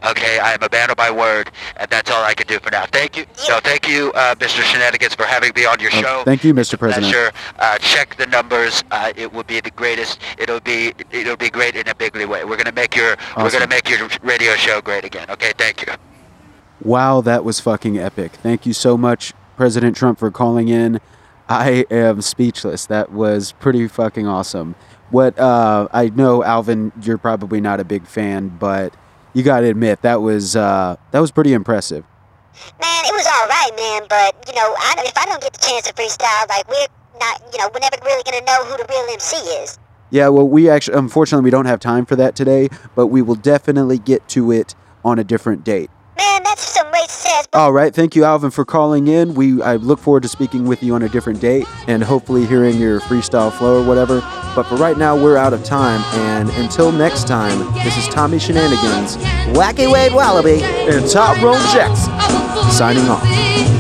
Okay, 0.05 0.39
I 0.39 0.53
am 0.53 0.63
a 0.63 0.69
man 0.71 0.89
of 0.91 0.97
my 0.97 1.12
word, 1.12 1.51
and 1.77 1.89
that's 1.89 2.10
all 2.12 2.23
I 2.23 2.34
can 2.34 2.47
do 2.47 2.60
for 2.60 2.71
now. 2.71 2.86
Thank 2.86 3.17
you. 3.17 3.25
No, 3.49 3.60
thank 3.60 3.88
you, 3.89 4.12
uh, 4.13 4.36
Mr. 4.36 4.62
Shenanigans, 4.62 5.15
for 5.15 5.23
having 5.25 5.51
me 5.55 5.65
on 5.65 5.79
your 5.79 5.91
Oh, 5.95 6.01
show. 6.01 6.21
thank 6.25 6.43
you, 6.43 6.53
Mr. 6.53 6.77
President. 6.77 7.12
Pleasure. 7.12 7.31
Uh, 7.60 7.77
check 7.79 8.15
the 8.15 8.25
numbers. 8.27 8.84
Uh, 8.91 9.12
it 9.15 9.31
will 9.34 9.43
be 9.43 9.60
the 9.60 9.71
greatest. 9.71 10.19
It'll 10.38 10.60
be 10.60 10.93
it'll 11.12 11.36
be 11.38 11.49
great 11.49 11.75
in 11.75 11.88
a 11.88 11.95
bigly 11.95 12.25
way. 12.25 12.45
We're 12.45 12.58
gonna 12.58 12.71
make 12.71 12.95
your 12.95 13.17
we're 13.38 13.49
gonna 13.51 13.67
make 13.67 13.89
your 13.89 14.08
radio 14.21 14.53
show 14.55 14.79
great 14.81 15.03
again. 15.05 15.29
Okay, 15.29 15.51
thank 15.58 15.86
you. 15.86 15.93
Wow, 16.86 17.21
that 17.21 17.43
was 17.43 17.60
fucking 17.60 17.98
epic. 17.98 18.34
Thank 18.34 18.67
you 18.67 18.74
so 18.74 18.95
much, 18.95 19.34
President 19.58 19.98
Trump, 19.98 20.19
for 20.19 20.30
calling 20.30 20.67
in. 20.67 21.02
I 21.50 21.88
am 21.89 22.21
speechless. 22.21 22.86
That 22.86 23.12
was 23.12 23.54
pretty 23.54 23.88
fucking 23.88 24.28
awesome. 24.28 24.76
What 25.10 25.38
uh, 25.39 25.88
I 25.91 26.10
know, 26.10 26.43
Alvin, 26.43 26.91
you're 27.02 27.17
probably 27.17 27.60
not 27.60 27.80
a 27.80 27.84
big 27.84 28.06
fan, 28.06 28.50
but 28.50 28.93
you 29.34 29.41
got 29.41 29.62
to 29.62 29.67
admit 29.67 30.04
that 30.04 30.21
was 30.21 30.56
uh, 30.56 30.95
that 31.10 31.19
was 31.19 31.32
pretty 31.32 31.54
impressive. 31.54 32.06
Man, 32.80 33.06
it 33.06 33.13
was 33.13 33.26
all 33.26 33.48
right, 33.48 33.71
man. 33.76 34.04
But 34.08 34.48
you 34.48 34.54
know, 34.54 34.76
I, 34.78 34.93
if 35.00 35.17
I 35.17 35.26
don't 35.26 35.41
get 35.41 35.54
the 35.54 35.60
chance 35.60 35.88
to 35.88 35.93
freestyle, 35.93 36.48
like 36.50 36.69
we're 36.69 36.86
not, 37.19 37.41
you 37.52 37.58
know, 37.58 37.69
we're 37.74 37.80
never 37.80 37.98
really 38.06 38.21
gonna 38.24 38.45
know 38.45 38.63
who 38.63 38.78
the 38.78 38.86
real 38.88 39.06
MC 39.12 39.38
is. 39.38 39.80
Yeah, 40.12 40.28
well, 40.28 40.48
we 40.48 40.69
actually, 40.69 41.00
unfortunately, 41.00 41.45
we 41.45 41.50
don't 41.50 41.65
have 41.65 41.80
time 41.80 42.06
for 42.06 42.15
that 42.15 42.36
today, 42.36 42.69
but 42.93 43.08
we 43.08 43.24
will 43.24 43.34
definitely 43.34 43.98
get 43.98 44.28
to 44.30 44.52
it 44.52 44.76
on 45.04 45.17
a 45.17 45.24
different 45.24 45.63
date. 45.63 45.89
Man, 46.17 46.43
that's 46.43 46.62
some 46.63 46.88
racist. 46.91 47.47
All 47.54 47.73
right, 47.73 47.93
thank 47.93 48.15
you, 48.15 48.23
Alvin, 48.23 48.51
for 48.51 48.65
calling 48.65 49.08
in. 49.08 49.34
We 49.34 49.62
I 49.62 49.75
look 49.75 49.99
forward 49.99 50.23
to 50.23 50.30
speaking 50.30 50.65
with 50.65 50.82
you 50.82 50.95
on 50.95 51.01
a 51.04 51.10
different 51.10 51.41
date 51.41 51.65
and 51.88 52.04
hopefully 52.04 52.45
hearing 52.45 52.80
your 52.80 52.99
freestyle 53.01 53.51
flow 53.51 53.82
or 53.84 53.88
whatever. 53.88 54.21
But 54.56 54.63
for 54.63 54.75
right 54.75 54.97
now, 54.97 55.15
we're 55.21 55.38
out 55.38 55.54
of 55.54 55.63
time, 55.63 56.01
and 56.21 56.49
until 56.51 56.91
next 56.91 57.28
time, 57.28 57.60
this 57.84 57.97
is 57.97 58.08
Tommy 58.08 58.39
Shenanigans 58.39 59.17
Wacky 59.58 59.91
Wade 59.91 60.13
Wallaby. 60.13 60.63
and 60.63 61.10
Tyrone 61.10 61.60
Jackson 61.73 62.13
signing 62.71 63.08
off. 63.10 63.74